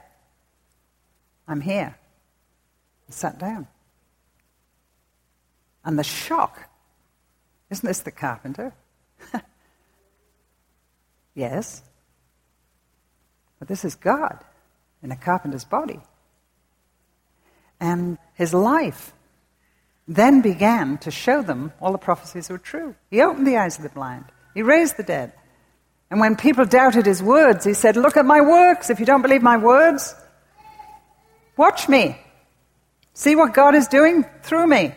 I'm 1.46 1.60
here. 1.60 1.96
He 3.06 3.12
sat 3.12 3.38
down. 3.38 3.66
And 5.84 5.98
the 5.98 6.04
shock 6.04 6.68
isn't 7.70 7.86
this 7.86 8.00
the 8.00 8.10
carpenter? 8.10 8.72
yes. 11.34 11.82
But 13.58 13.68
this 13.68 13.84
is 13.84 13.94
God 13.94 14.38
in 15.02 15.10
a 15.10 15.16
carpenter's 15.16 15.64
body. 15.64 16.00
And 17.80 18.18
his 18.34 18.52
life 18.54 19.12
then 20.06 20.40
began 20.40 20.98
to 20.98 21.10
show 21.10 21.42
them 21.42 21.72
all 21.80 21.92
the 21.92 21.98
prophecies 21.98 22.48
were 22.48 22.58
true. 22.58 22.94
He 23.10 23.20
opened 23.20 23.46
the 23.46 23.56
eyes 23.56 23.76
of 23.76 23.82
the 23.82 23.90
blind, 23.90 24.24
he 24.54 24.62
raised 24.62 24.96
the 24.96 25.02
dead. 25.02 25.32
And 26.10 26.20
when 26.20 26.36
people 26.36 26.64
doubted 26.64 27.04
his 27.04 27.22
words, 27.22 27.66
he 27.66 27.74
said, 27.74 27.96
Look 27.96 28.16
at 28.16 28.24
my 28.24 28.40
works. 28.40 28.88
If 28.88 28.98
you 28.98 29.04
don't 29.04 29.20
believe 29.20 29.42
my 29.42 29.58
words, 29.58 30.14
watch 31.54 31.86
me. 31.86 32.18
See 33.12 33.36
what 33.36 33.52
God 33.52 33.74
is 33.74 33.88
doing 33.88 34.24
through 34.42 34.66
me. 34.68 34.94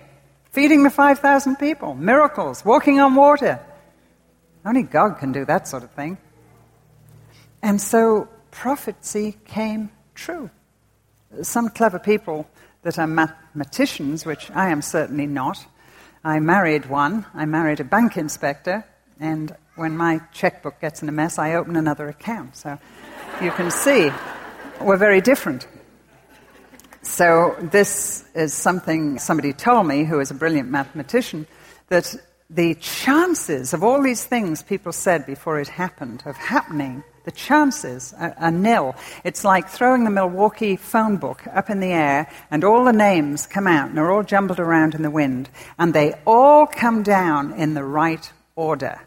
Feeding 0.52 0.84
the 0.84 0.90
5,000 0.90 1.58
people, 1.58 1.96
miracles, 1.96 2.64
walking 2.64 3.02
on 3.02 3.16
water. 3.16 3.60
Only 4.66 4.84
God 4.84 5.18
can 5.20 5.32
do 5.32 5.46
that 5.46 5.68
sort 5.68 5.84
of 5.84 5.92
thing. 5.92 6.18
And 7.62 7.82
so 7.82 8.28
prophecy 8.52 9.38
came 9.46 9.92
true. 10.16 10.50
Some 11.42 11.70
clever 11.70 12.00
people 12.00 12.48
that 12.84 13.00
are 13.00 13.08
mathematicians, 13.08 14.26
which 14.26 14.52
I 14.52 14.70
am 14.70 14.82
certainly 14.82 15.28
not. 15.28 15.66
I 16.24 16.40
married 16.40 16.88
one. 16.88 17.26
I 17.34 17.46
married 17.46 17.80
a 17.80 17.84
bank 17.84 18.18
inspector, 18.18 18.86
and 19.20 19.56
when 19.76 19.98
my 19.98 20.22
checkbook 20.34 20.80
gets 20.82 21.02
in 21.02 21.10
a 21.10 21.12
mess, 21.12 21.40
I 21.40 21.56
open 21.56 21.76
another 21.76 22.08
account. 22.10 22.56
So 22.56 22.78
you 23.42 23.52
can 23.52 23.72
see 23.72 24.12
we're 24.82 24.98
very 24.98 25.22
different. 25.22 25.68
So 27.04 27.56
this 27.60 28.24
is 28.36 28.54
something 28.54 29.18
somebody 29.18 29.54
told 29.54 29.88
me, 29.88 30.04
who 30.04 30.20
is 30.20 30.30
a 30.30 30.36
brilliant 30.36 30.70
mathematician, 30.70 31.48
that 31.88 32.16
the 32.54 32.76
chances 32.76 33.74
of 33.74 33.82
all 33.82 34.02
these 34.02 34.26
things 34.26 34.62
people 34.62 34.92
said 34.92 35.26
before 35.26 35.60
it 35.60 35.70
happened, 35.70 36.22
of 36.26 36.36
happening, 36.36 37.02
the 37.24 37.32
chances 37.32 38.14
are, 38.18 38.36
are, 38.38 38.52
nil. 38.52 38.96
It's 39.24 39.46
like 39.46 39.70
throwing 39.70 40.04
the 40.04 40.10
Milwaukee 40.10 40.76
phone 40.76 41.18
book 41.18 41.44
up 41.48 41.70
in 41.70 41.80
the 41.80 41.94
air 41.94 42.30
and 42.50 42.64
all 42.64 42.84
the 42.84 42.92
names 42.92 43.48
come 43.48 43.68
out 43.68 43.90
and 43.90 43.98
they're 43.98 44.12
all 44.12 44.24
jumbled 44.24 44.60
around 44.60 44.96
in 44.96 45.02
the 45.02 45.12
wind 45.12 45.50
and 45.80 45.94
they 45.94 46.14
all 46.26 46.68
come 46.68 47.04
down 47.04 47.54
in 47.54 47.74
the 47.74 47.86
right 47.86 48.32
order. 48.56 49.00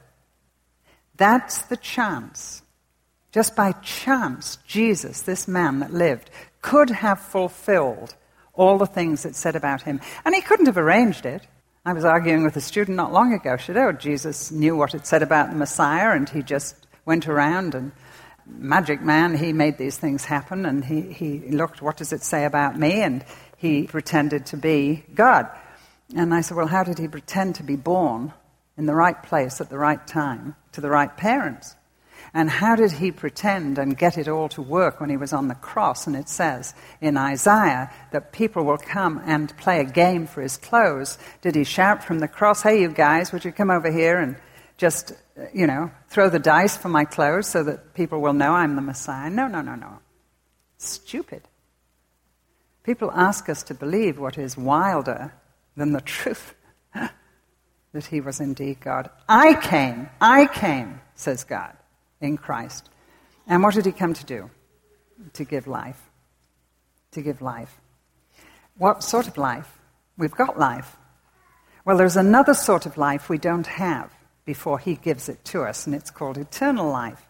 That's 1.17 1.63
the 1.63 1.77
chance. 1.77 2.63
Just 3.31 3.55
by 3.55 3.73
chance, 3.73 4.59
Jesus, 4.67 5.23
this 5.23 5.47
man 5.47 5.81
that 5.81 5.93
lived, 5.93 6.31
could 6.63 6.89
have 6.89 7.21
fulfilled 7.21 8.15
all 8.55 8.79
the 8.79 8.87
things 8.87 9.27
it 9.27 9.35
said 9.37 9.57
about 9.57 9.83
him. 9.83 10.01
And 10.25 10.35
he 10.35 10.41
couldn't 10.41 10.67
have 10.67 10.79
arranged 10.79 11.27
it. 11.27 11.47
I 11.85 11.93
was 11.93 12.05
arguing 12.05 12.45
with 12.45 12.57
a 12.57 12.63
student 12.63 12.97
not 12.97 13.13
long 13.13 13.35
ago. 13.35 13.57
Said, 13.57 13.77
Oh, 13.77 13.93
Jesus 13.93 14.51
knew 14.51 14.75
what 14.75 14.95
it 14.95 15.07
said 15.07 15.23
about 15.23 15.51
the 15.51 15.57
Messiah, 15.57 16.13
and 16.17 16.29
he 16.29 16.43
just 16.43 16.77
went 17.05 17.29
around 17.29 17.75
and 17.75 17.93
magic 18.47 19.01
man, 19.01 19.37
he 19.37 19.53
made 19.53 19.79
these 19.79 19.97
things 19.97 20.25
happen, 20.25 20.67
and 20.67 20.85
he, 20.85 21.01
he 21.01 21.39
looked, 21.51 21.83
what 21.83 21.97
does 21.97 22.13
it 22.13 22.23
say 22.23 22.45
about 22.45 22.79
me? 22.79 23.03
And 23.03 23.25
he 23.57 23.87
pretended 23.87 24.47
to 24.47 24.57
be 24.57 25.05
God. 25.15 25.49
And 26.15 26.35
I 26.35 26.41
said, 26.43 26.57
well, 26.57 26.67
how 26.67 26.85
did 26.85 26.99
he 26.99 27.09
pretend 27.09 27.57
to 27.57 27.63
be 27.63 27.77
born 27.77 28.33
in 28.77 28.87
the 28.87 28.95
right 28.95 29.21
place 29.23 29.61
at 29.61 29.71
the 29.71 29.79
right 29.79 30.05
time 30.07 30.57
to 30.73 30.81
the 30.81 30.91
right 30.91 31.15
parents? 31.17 31.77
And 32.37 32.51
how 32.51 32.75
did 32.75 32.91
he 32.91 33.13
pretend 33.13 33.79
and 33.79 33.97
get 33.97 34.19
it 34.19 34.27
all 34.27 34.49
to 34.51 34.61
work 34.61 35.01
when 35.01 35.09
he 35.09 35.17
was 35.17 35.33
on 35.33 35.47
the 35.47 35.55
cross? 35.55 36.09
And 36.09 36.17
it 36.17 36.29
says 36.29 36.75
in 37.01 37.17
Isaiah 37.17 37.93
that 38.11 38.33
people 38.33 38.65
will 38.65 38.77
come 38.77 39.23
and 39.25 39.57
play 39.57 39.79
a 39.79 39.85
game 39.85 40.27
for 40.27 40.43
his 40.43 40.57
clothes. 40.57 41.17
Did 41.43 41.55
he 41.55 41.63
shout 41.63 42.03
from 42.03 42.19
the 42.19 42.27
cross, 42.27 42.63
hey, 42.63 42.81
you 42.81 42.89
guys, 42.89 43.33
would 43.33 43.45
you 43.45 43.53
come 43.53 43.71
over 43.71 43.91
here 43.91 44.19
and 44.19 44.37
just, 44.77 45.13
you 45.53 45.69
know, 45.69 45.93
throw 46.09 46.29
the 46.29 46.41
dice 46.41 46.77
for 46.77 46.89
my 46.89 47.05
clothes 47.05 47.47
so 47.47 47.63
that 47.63 47.95
people 47.95 48.21
will 48.21 48.33
know 48.33 48.53
I'm 48.53 48.75
the 48.75 48.83
Messiah. 48.83 49.31
No, 49.31 49.47
no, 49.47 49.61
no, 49.61 49.77
no. 49.77 50.01
Stupid. 50.79 51.43
People 52.83 53.13
ask 53.13 53.49
us 53.49 53.63
to 53.65 53.75
believe 53.75 54.19
what 54.19 54.39
is 54.39 54.57
wilder 54.57 55.33
than 55.77 55.93
the 55.93 56.01
truth 56.01 56.55
that 57.93 58.07
he 58.11 58.21
was 58.21 58.41
indeed 58.41 58.81
God. 58.81 59.09
I 59.29 59.55
came, 59.55 60.11
I 60.21 60.47
came, 60.47 61.01
says 61.15 61.45
God, 61.45 61.77
in 62.25 62.37
Christ. 62.37 62.89
And 63.47 63.63
what 63.63 63.75
did 63.75 63.87
he 63.87 63.93
come 63.93 64.15
to 64.15 64.25
do? 64.25 64.51
To 65.35 65.45
give 65.45 65.67
life. 65.67 66.01
To 67.13 67.23
give 67.23 67.43
life. 67.43 67.79
What 68.77 69.05
sort 69.05 69.29
of 69.29 69.39
life? 69.39 69.79
We've 70.17 70.31
got 70.31 70.59
life. 70.59 70.97
Well, 71.85 71.97
there's 71.97 72.17
another 72.17 72.55
sort 72.55 72.87
of 72.87 72.97
life 72.97 73.29
we 73.29 73.39
don't 73.39 73.67
have 73.67 74.11
before 74.45 74.79
He 74.79 74.95
gives 74.95 75.29
it 75.29 75.45
to 75.47 75.63
us, 75.63 75.87
and 75.87 75.95
it's 75.95 76.11
called 76.11 76.39
eternal 76.39 76.91
life. 76.91 77.23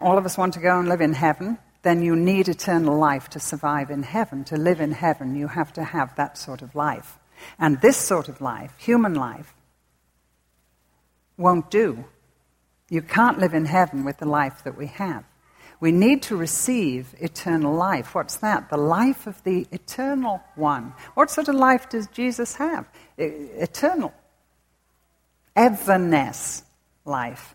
All 0.00 0.18
of 0.18 0.26
us 0.26 0.36
want 0.36 0.54
to 0.54 0.60
go 0.60 0.78
and 0.78 0.88
live 0.88 1.00
in 1.00 1.12
heaven, 1.12 1.58
then 1.82 2.02
you 2.02 2.16
need 2.16 2.48
eternal 2.48 2.98
life 2.98 3.28
to 3.30 3.40
survive 3.40 3.90
in 3.90 4.02
heaven. 4.02 4.44
To 4.44 4.56
live 4.56 4.80
in 4.80 4.92
heaven, 4.92 5.36
you 5.36 5.48
have 5.48 5.72
to 5.74 5.84
have 5.84 6.14
that 6.16 6.36
sort 6.36 6.62
of 6.62 6.74
life. 6.74 7.18
And 7.58 7.80
this 7.80 7.96
sort 7.96 8.28
of 8.28 8.40
life, 8.40 8.74
human 8.78 9.14
life, 9.14 9.54
won't 11.36 11.70
do. 11.70 12.04
You 12.88 13.02
can't 13.02 13.38
live 13.38 13.54
in 13.54 13.66
heaven 13.66 14.04
with 14.04 14.18
the 14.18 14.28
life 14.28 14.64
that 14.64 14.76
we 14.76 14.86
have. 14.86 15.24
We 15.80 15.92
need 15.92 16.22
to 16.22 16.36
receive 16.36 17.14
eternal 17.20 17.74
life. 17.74 18.14
What's 18.14 18.36
that? 18.36 18.68
The 18.68 18.76
life 18.76 19.26
of 19.26 19.42
the 19.44 19.66
eternal 19.70 20.42
one. 20.56 20.92
What 21.14 21.30
sort 21.30 21.48
of 21.48 21.54
life 21.54 21.88
does 21.88 22.08
Jesus 22.08 22.56
have? 22.56 22.86
eternal 23.16 24.12
everness 25.56 26.62
life. 27.04 27.54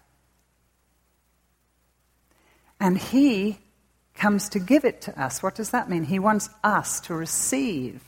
And 2.80 2.98
He 2.98 3.60
comes 4.14 4.50
to 4.50 4.60
give 4.60 4.84
it 4.84 5.02
to 5.02 5.22
us. 5.22 5.42
What 5.42 5.56
does 5.56 5.72
that 5.72 5.90
mean? 5.90 6.04
He 6.04 6.20
wants 6.20 6.50
us 6.64 7.00
to 7.02 7.14
receive 7.14 8.04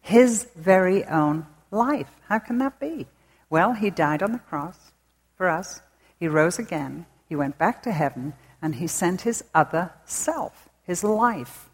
His 0.00 0.46
very 0.56 1.04
own 1.04 1.46
life. 1.70 2.10
How 2.28 2.38
can 2.38 2.58
that 2.58 2.78
be? 2.78 3.06
Well, 3.50 3.72
He 3.72 3.90
died 3.90 4.22
on 4.22 4.32
the 4.32 4.38
cross 4.38 4.92
for 5.36 5.48
us, 5.48 5.80
He 6.18 6.28
rose 6.28 6.58
again, 6.58 7.06
He 7.28 7.36
went 7.36 7.58
back 7.58 7.82
to 7.82 7.92
heaven, 7.92 8.34
and 8.62 8.76
He 8.76 8.86
sent 8.86 9.22
His 9.22 9.44
other 9.54 9.92
self, 10.04 10.68
His 10.82 11.04
life, 11.04 11.68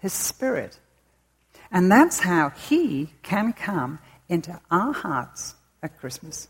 His 0.00 0.12
spirit. 0.12 0.78
And 1.70 1.90
that's 1.90 2.20
how 2.20 2.50
He 2.50 3.10
can 3.22 3.52
come 3.52 3.98
into 4.28 4.60
our 4.70 4.92
hearts 4.92 5.54
at 5.82 5.98
Christmas. 5.98 6.48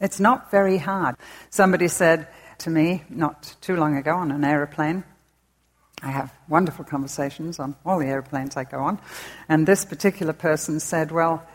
It's 0.00 0.20
not 0.20 0.50
very 0.50 0.78
hard. 0.78 1.16
Somebody 1.50 1.88
said 1.88 2.28
to 2.58 2.70
me 2.70 3.04
not 3.08 3.56
too 3.60 3.76
long 3.76 3.96
ago 3.96 4.14
on 4.14 4.30
an 4.30 4.44
aeroplane, 4.44 5.04
I 6.02 6.10
have 6.10 6.32
wonderful 6.48 6.84
conversations 6.84 7.58
on 7.58 7.74
all 7.84 7.98
the 7.98 8.06
airplanes 8.06 8.56
I 8.56 8.64
go 8.64 8.80
on, 8.80 8.98
and 9.48 9.66
this 9.66 9.84
particular 9.84 10.34
person 10.34 10.78
said, 10.78 11.10
Well, 11.10 11.46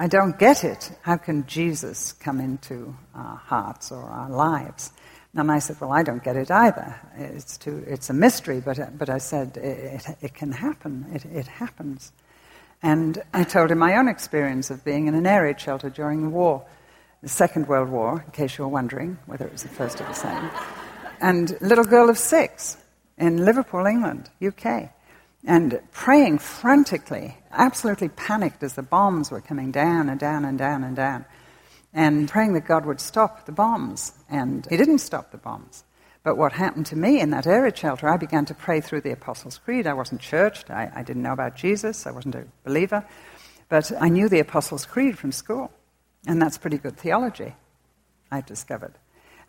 I 0.00 0.06
don't 0.06 0.38
get 0.38 0.64
it. 0.64 0.90
How 1.02 1.18
can 1.18 1.46
Jesus 1.46 2.12
come 2.12 2.40
into 2.40 2.96
our 3.14 3.36
hearts 3.36 3.92
or 3.92 4.02
our 4.02 4.30
lives? 4.30 4.92
And 5.34 5.52
I 5.52 5.58
said, 5.58 5.78
Well, 5.78 5.92
I 5.92 6.02
don't 6.02 6.24
get 6.24 6.36
it 6.36 6.50
either. 6.50 6.98
It's, 7.18 7.58
too, 7.58 7.84
it's 7.86 8.08
a 8.08 8.14
mystery, 8.14 8.62
but, 8.64 8.96
but 8.96 9.10
I 9.10 9.18
said, 9.18 9.58
it, 9.58 10.08
it, 10.08 10.16
it 10.22 10.34
can 10.34 10.52
happen. 10.52 11.04
It, 11.12 11.26
it 11.26 11.46
happens. 11.46 12.12
And 12.82 13.22
I 13.34 13.44
told 13.44 13.70
him 13.70 13.78
my 13.78 13.96
own 13.96 14.08
experience 14.08 14.70
of 14.70 14.82
being 14.86 15.06
in 15.06 15.14
an 15.14 15.26
air 15.26 15.42
raid 15.42 15.60
shelter 15.60 15.90
during 15.90 16.22
the 16.22 16.30
war, 16.30 16.64
the 17.22 17.28
Second 17.28 17.68
World 17.68 17.90
War, 17.90 18.24
in 18.24 18.32
case 18.32 18.56
you 18.56 18.64
were 18.64 18.70
wondering 18.70 19.18
whether 19.26 19.44
it 19.44 19.52
was 19.52 19.64
the 19.64 19.68
first 19.68 20.00
or 20.00 20.04
the 20.04 20.14
second. 20.14 20.50
And 21.20 21.60
little 21.60 21.84
girl 21.84 22.08
of 22.08 22.16
six 22.16 22.78
in 23.18 23.44
Liverpool, 23.44 23.84
England, 23.84 24.30
UK 24.42 24.92
and 25.44 25.80
praying 25.92 26.38
frantically, 26.38 27.36
absolutely 27.50 28.08
panicked 28.08 28.62
as 28.62 28.74
the 28.74 28.82
bombs 28.82 29.30
were 29.30 29.40
coming 29.40 29.70
down 29.70 30.08
and 30.08 30.20
down 30.20 30.44
and 30.44 30.58
down 30.58 30.84
and 30.84 30.96
down, 30.96 31.24
and 31.92 32.28
praying 32.28 32.52
that 32.54 32.66
God 32.66 32.84
would 32.86 33.00
stop 33.00 33.46
the 33.46 33.52
bombs. 33.52 34.12
And 34.28 34.66
He 34.68 34.76
didn't 34.76 34.98
stop 34.98 35.30
the 35.30 35.38
bombs. 35.38 35.84
But 36.22 36.36
what 36.36 36.52
happened 36.52 36.86
to 36.86 36.96
me 36.96 37.20
in 37.20 37.30
that 37.30 37.46
air 37.46 37.62
raid 37.62 37.78
shelter, 37.78 38.08
I 38.08 38.18
began 38.18 38.44
to 38.46 38.54
pray 38.54 38.80
through 38.80 39.00
the 39.00 39.12
Apostles' 39.12 39.58
Creed. 39.58 39.86
I 39.86 39.94
wasn't 39.94 40.20
churched, 40.20 40.70
I, 40.70 40.92
I 40.94 41.02
didn't 41.02 41.22
know 41.22 41.32
about 41.32 41.56
Jesus, 41.56 42.06
I 42.06 42.10
wasn't 42.10 42.34
a 42.34 42.44
believer, 42.64 43.06
but 43.70 43.90
I 43.98 44.10
knew 44.10 44.28
the 44.28 44.40
Apostles' 44.40 44.84
Creed 44.84 45.18
from 45.18 45.32
school. 45.32 45.70
And 46.26 46.40
that's 46.40 46.58
pretty 46.58 46.76
good 46.76 46.98
theology, 46.98 47.54
I've 48.30 48.44
discovered. 48.44 48.92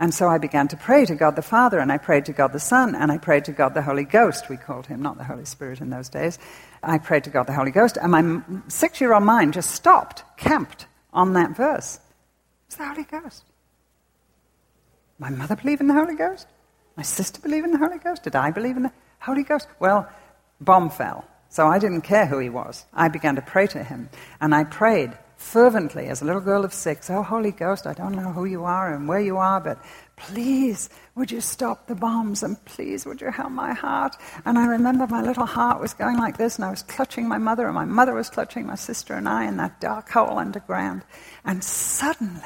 And 0.01 0.11
so 0.11 0.27
I 0.27 0.39
began 0.39 0.67
to 0.69 0.75
pray 0.75 1.05
to 1.05 1.13
God 1.13 1.35
the 1.35 1.43
Father, 1.43 1.77
and 1.77 1.91
I 1.91 1.99
prayed 1.99 2.25
to 2.25 2.33
God 2.33 2.53
the 2.53 2.59
Son, 2.59 2.95
and 2.95 3.11
I 3.11 3.19
prayed 3.19 3.45
to 3.45 3.51
God 3.51 3.75
the 3.75 3.83
Holy 3.83 4.03
Ghost. 4.03 4.49
We 4.49 4.57
called 4.57 4.87
him, 4.87 4.99
not 5.03 5.19
the 5.19 5.23
Holy 5.23 5.45
Spirit 5.45 5.79
in 5.79 5.91
those 5.91 6.09
days. 6.09 6.39
I 6.81 6.97
prayed 6.97 7.23
to 7.25 7.29
God 7.29 7.45
the 7.45 7.53
Holy 7.53 7.69
Ghost, 7.69 7.99
and 8.01 8.11
my 8.11 8.41
six 8.67 8.99
year 8.99 9.13
old 9.13 9.23
mind 9.23 9.53
just 9.53 9.69
stopped, 9.69 10.23
camped 10.37 10.87
on 11.13 11.33
that 11.33 11.55
verse. 11.55 11.99
It's 12.65 12.77
the 12.77 12.87
Holy 12.87 13.03
Ghost. 13.03 13.43
My 15.19 15.29
mother 15.29 15.55
believed 15.55 15.81
in 15.81 15.87
the 15.87 15.93
Holy 15.93 16.15
Ghost? 16.15 16.47
My 16.97 17.03
sister 17.03 17.39
believed 17.39 17.67
in 17.67 17.71
the 17.71 17.77
Holy 17.77 17.99
Ghost? 17.99 18.23
Did 18.23 18.35
I 18.35 18.49
believe 18.49 18.77
in 18.77 18.83
the 18.83 18.91
Holy 19.19 19.43
Ghost? 19.43 19.67
Well, 19.79 20.09
bomb 20.59 20.89
fell. 20.89 21.25
So 21.49 21.67
I 21.67 21.77
didn't 21.77 22.01
care 22.01 22.25
who 22.25 22.39
he 22.39 22.49
was. 22.49 22.85
I 22.91 23.07
began 23.07 23.35
to 23.35 23.43
pray 23.43 23.67
to 23.67 23.83
him. 23.83 24.09
And 24.39 24.55
I 24.55 24.63
prayed 24.63 25.15
fervently 25.41 26.08
as 26.08 26.21
a 26.21 26.25
little 26.25 26.41
girl 26.41 26.63
of 26.63 26.73
six, 26.73 27.10
Oh, 27.10 27.23
Holy 27.23 27.51
Ghost, 27.51 27.88
I 27.88 27.93
don't 27.93 28.15
know 28.15 28.32
who 28.32 28.45
you 28.45 28.63
are 28.63 28.93
and 28.93 29.08
where 29.08 29.19
you 29.19 29.38
are, 29.38 29.60
but 29.60 29.84
please, 30.15 30.89
would 31.15 31.32
you 31.32 31.41
stop 31.41 31.88
the 31.88 31.95
bombs 31.95 32.43
and 32.43 32.63
please, 32.65 33.06
would 33.06 33.19
you 33.19 33.32
help 33.32 33.51
my 33.51 33.73
heart? 33.73 34.15
And 34.45 34.58
I 34.58 34.67
remember 34.67 35.08
my 35.08 35.21
little 35.21 35.47
heart 35.47 35.82
was 35.82 35.93
going 35.93 36.17
like 36.17 36.38
this, 36.38 36.56
and 36.56 36.63
I 36.63 36.69
was 36.69 36.84
clutching 36.84 37.27
my 37.27 37.39
mother, 37.39 37.65
and 37.65 37.75
my 37.75 37.86
mother 37.86 38.13
was 38.13 38.30
clutching 38.30 38.65
my 38.65 38.75
sister 38.75 39.15
and 39.15 39.27
I 39.27 39.45
in 39.45 39.58
that 39.58 39.82
dark 39.82 40.10
hole 40.10 40.38
underground. 40.38 41.01
And 41.43 41.63
suddenly, 41.63 42.41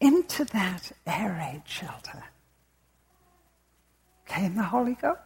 into 0.00 0.44
that 0.46 0.92
air 1.06 1.36
raid 1.38 1.62
shelter 1.64 2.24
came 4.26 4.56
the 4.56 4.64
Holy 4.64 4.94
Ghost. 4.94 5.20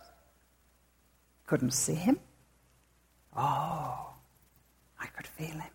Couldn't 1.46 1.72
see 1.72 1.94
him. 1.94 2.20
Oh, 3.36 4.14
I 5.00 5.06
could 5.06 5.26
feel 5.26 5.58
him. 5.58 5.71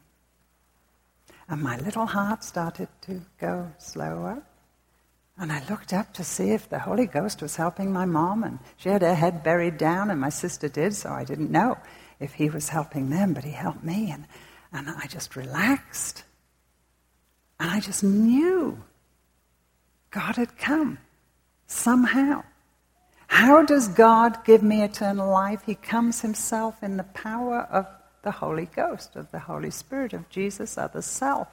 And 1.50 1.62
my 1.62 1.78
little 1.78 2.06
heart 2.06 2.44
started 2.44 2.90
to 3.02 3.22
go 3.40 3.72
slower. 3.78 4.44
And 5.38 5.52
I 5.52 5.64
looked 5.70 5.94
up 5.94 6.14
to 6.16 6.24
see 6.24 6.52
if 6.52 6.68
the 6.68 6.80
Holy 6.80 7.06
Ghost 7.06 7.42
was 7.42 7.56
helping 7.56 7.94
my 7.94 8.06
mom, 8.06 8.44
and 8.44 8.60
she 8.76 8.90
had 8.90 9.04
her 9.04 9.14
head 9.14 9.44
buried 9.44 9.78
down, 9.78 10.10
and 10.10 10.20
my 10.20 10.30
sister 10.30 10.68
did, 10.68 10.96
so 10.96 11.12
I 11.12 11.24
didn't 11.24 11.52
know 11.52 11.78
if 12.20 12.34
he 12.34 12.50
was 12.50 12.70
helping 12.70 13.12
them, 13.12 13.34
but 13.34 13.44
he 13.44 13.52
helped 13.52 13.84
me. 13.84 14.12
And, 14.12 14.26
and 14.74 14.90
I 14.90 15.06
just 15.08 15.36
relaxed. 15.36 16.24
And 17.60 17.70
I 17.70 17.80
just 17.80 18.04
knew 18.04 18.84
God 20.10 20.36
had 20.36 20.58
come 20.58 20.98
somehow. 21.68 22.44
How 23.28 23.64
does 23.64 23.88
God 23.90 24.44
give 24.46 24.64
me 24.64 24.82
eternal 24.82 25.30
life? 25.30 25.62
He 25.66 25.76
comes 25.76 26.22
himself 26.22 26.82
in 26.82 26.98
the 26.98 27.04
power 27.04 27.68
of 27.70 27.86
the 28.24 28.32
Holy 28.32 28.66
Ghost, 28.66 29.16
of 29.16 29.32
the 29.32 29.40
Holy 29.40 29.72
Spirit, 29.72 30.14
of 30.14 30.30
Jesus, 30.30 30.78
other 30.78 31.02
self, 31.02 31.48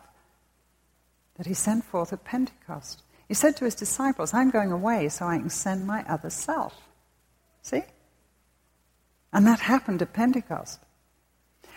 that 1.37 1.46
he 1.46 1.55
sent 1.55 1.85
forth 1.85 2.12
at 2.12 2.24
Pentecost. 2.24 3.03
He 3.29 3.35
said 3.35 3.57
to 3.57 3.64
his 3.64 3.74
disciples, 3.74 4.35
I'm 4.35 4.50
going 4.50 4.72
away 4.72 5.09
so 5.09 5.27
I 5.27 5.38
can 5.38 5.50
send 5.50 5.87
my 5.87 6.05
other 6.09 6.31
self. 6.31 6.74
See? 7.62 7.83
And 9.33 9.46
that 9.46 9.61
happened 9.61 10.03
at 10.03 10.12
Pentecost. 10.12 10.81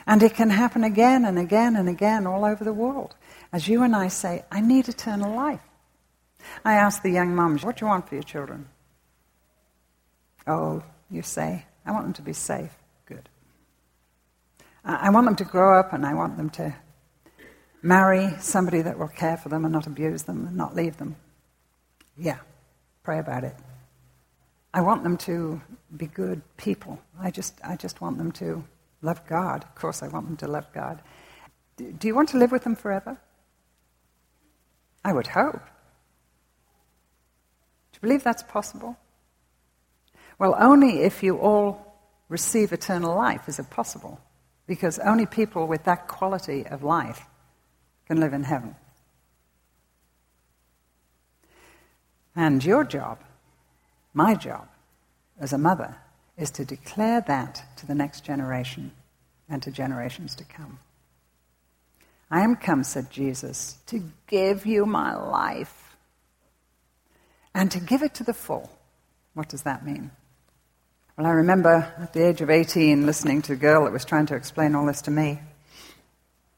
And 0.05 0.21
it 0.23 0.35
can 0.35 0.49
happen 0.49 0.83
again 0.83 1.25
and 1.25 1.39
again 1.39 1.75
and 1.75 1.89
again 1.89 2.27
all 2.27 2.45
over 2.45 2.63
the 2.63 2.73
world. 2.73 3.15
As 3.51 3.67
you 3.67 3.83
and 3.83 3.95
I 3.95 4.09
say, 4.09 4.45
I 4.51 4.61
need 4.61 4.87
eternal 4.87 5.33
life. 5.35 5.61
I 6.63 6.73
ask 6.73 7.01
the 7.01 7.09
young 7.09 7.35
mums, 7.35 7.63
what 7.63 7.77
do 7.77 7.85
you 7.85 7.89
want 7.89 8.07
for 8.07 8.15
your 8.15 8.23
children? 8.23 8.69
Oh, 10.45 10.83
you 11.09 11.21
say, 11.23 11.65
I 11.85 11.91
want 11.91 12.05
them 12.05 12.13
to 12.13 12.21
be 12.21 12.33
safe. 12.33 12.76
I 14.87 15.09
want 15.09 15.25
them 15.25 15.35
to 15.35 15.43
grow 15.43 15.77
up 15.77 15.91
and 15.91 16.05
I 16.05 16.13
want 16.13 16.37
them 16.37 16.49
to 16.51 16.73
marry 17.81 18.33
somebody 18.39 18.81
that 18.81 18.97
will 18.97 19.09
care 19.09 19.35
for 19.35 19.49
them 19.49 19.65
and 19.65 19.73
not 19.73 19.85
abuse 19.85 20.23
them 20.23 20.47
and 20.47 20.55
not 20.55 20.77
leave 20.77 20.95
them. 20.95 21.17
Yeah, 22.17 22.37
pray 23.03 23.19
about 23.19 23.43
it. 23.43 23.53
I 24.73 24.79
want 24.79 25.03
them 25.03 25.17
to 25.17 25.61
be 25.97 26.07
good 26.07 26.41
people. 26.55 27.01
I 27.19 27.31
just, 27.31 27.59
I 27.65 27.75
just 27.75 27.99
want 27.99 28.17
them 28.17 28.31
to 28.33 28.63
love 29.01 29.27
God. 29.27 29.63
Of 29.63 29.75
course, 29.75 30.01
I 30.01 30.07
want 30.07 30.25
them 30.25 30.37
to 30.37 30.47
love 30.47 30.71
God. 30.73 31.01
Do 31.75 32.07
you 32.07 32.15
want 32.15 32.29
to 32.29 32.37
live 32.37 32.53
with 32.53 32.63
them 32.63 32.75
forever? 32.75 33.17
I 35.03 35.11
would 35.11 35.27
hope. 35.27 35.65
Do 37.91 37.95
you 37.95 37.99
believe 38.01 38.23
that's 38.23 38.43
possible? 38.43 38.97
Well, 40.39 40.55
only 40.57 41.01
if 41.01 41.23
you 41.23 41.37
all 41.39 41.99
receive 42.29 42.71
eternal 42.71 43.13
life 43.15 43.49
is 43.49 43.59
it 43.59 43.69
possible 43.69 44.21
because 44.67 44.99
only 44.99 45.25
people 45.25 45.65
with 45.65 45.85
that 45.85 46.07
quality 46.07 46.67
of 46.67 46.83
life 46.83 47.21
can 48.05 48.19
live 48.19 48.33
in 48.33 48.43
heaven. 48.43 48.75
And 52.35 52.63
your 52.63 52.83
job, 52.83 53.19
my 54.13 54.35
job 54.35 54.67
as 55.39 55.53
a 55.53 55.57
mother, 55.57 55.95
is 56.37 56.51
to 56.51 56.65
declare 56.65 57.21
that 57.21 57.63
to 57.77 57.87
the 57.87 57.95
next 57.95 58.23
generation 58.23 58.91
and 59.49 59.63
to 59.63 59.71
generations 59.71 60.35
to 60.35 60.43
come. 60.43 60.79
I 62.29 62.41
am 62.41 62.57
come, 62.57 62.83
said 62.83 63.09
Jesus, 63.09 63.77
to 63.87 64.03
give 64.27 64.65
you 64.65 64.85
my 64.85 65.15
life 65.15 65.95
and 67.55 67.71
to 67.71 67.79
give 67.79 68.03
it 68.03 68.13
to 68.15 68.23
the 68.23 68.33
full. 68.33 68.69
What 69.33 69.49
does 69.49 69.63
that 69.63 69.85
mean? 69.85 70.11
Well, 71.17 71.25
I 71.25 71.31
remember 71.31 71.91
at 71.97 72.13
the 72.13 72.27
age 72.27 72.41
of 72.41 72.51
18 72.51 73.07
listening 73.07 73.41
to 73.41 73.53
a 73.53 73.55
girl 73.55 73.85
that 73.85 73.91
was 73.91 74.05
trying 74.05 74.27
to 74.27 74.35
explain 74.35 74.75
all 74.75 74.85
this 74.85 75.01
to 75.01 75.09
me. 75.09 75.39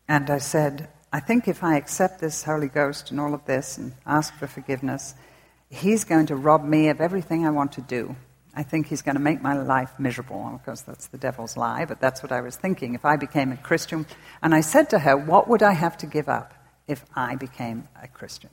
And 0.05 0.29
I 0.29 0.39
said, 0.39 0.89
I 1.13 1.21
think 1.21 1.47
if 1.47 1.63
I 1.63 1.77
accept 1.77 2.19
this 2.19 2.43
Holy 2.43 2.67
Ghost 2.67 3.09
and 3.09 3.21
all 3.21 3.33
of 3.33 3.45
this 3.45 3.77
and 3.77 3.93
ask 4.05 4.33
for 4.33 4.47
forgiveness, 4.47 5.15
He's 5.69 6.03
going 6.03 6.25
to 6.25 6.35
rob 6.35 6.65
me 6.65 6.89
of 6.89 6.99
everything 6.99 7.47
I 7.47 7.51
want 7.51 7.71
to 7.73 7.81
do. 7.81 8.17
I 8.53 8.63
think 8.63 8.87
He's 8.87 9.01
going 9.01 9.15
to 9.15 9.21
make 9.21 9.41
my 9.41 9.57
life 9.57 9.97
miserable. 9.97 10.51
Of 10.53 10.65
course, 10.65 10.81
that's 10.81 11.07
the 11.07 11.17
devil's 11.17 11.55
lie, 11.55 11.85
but 11.85 12.01
that's 12.01 12.21
what 12.21 12.33
I 12.33 12.41
was 12.41 12.57
thinking 12.57 12.95
if 12.95 13.05
I 13.05 13.15
became 13.15 13.53
a 13.53 13.57
Christian. 13.57 14.05
And 14.41 14.53
I 14.53 14.59
said 14.59 14.89
to 14.89 14.99
her, 14.99 15.15
What 15.15 15.47
would 15.47 15.63
I 15.63 15.71
have 15.71 15.97
to 15.99 16.05
give 16.05 16.27
up 16.27 16.53
if 16.85 17.05
I 17.15 17.37
became 17.37 17.87
a 18.03 18.09
Christian? 18.09 18.49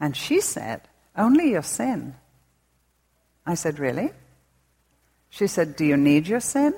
And 0.00 0.16
she 0.16 0.40
said, 0.40 0.88
Only 1.16 1.52
your 1.52 1.62
sin. 1.62 2.16
I 3.46 3.54
said, 3.54 3.78
Really? 3.78 4.10
She 5.30 5.46
said, 5.46 5.76
Do 5.76 5.84
you 5.84 5.96
need 5.96 6.26
your 6.26 6.40
sin? 6.40 6.74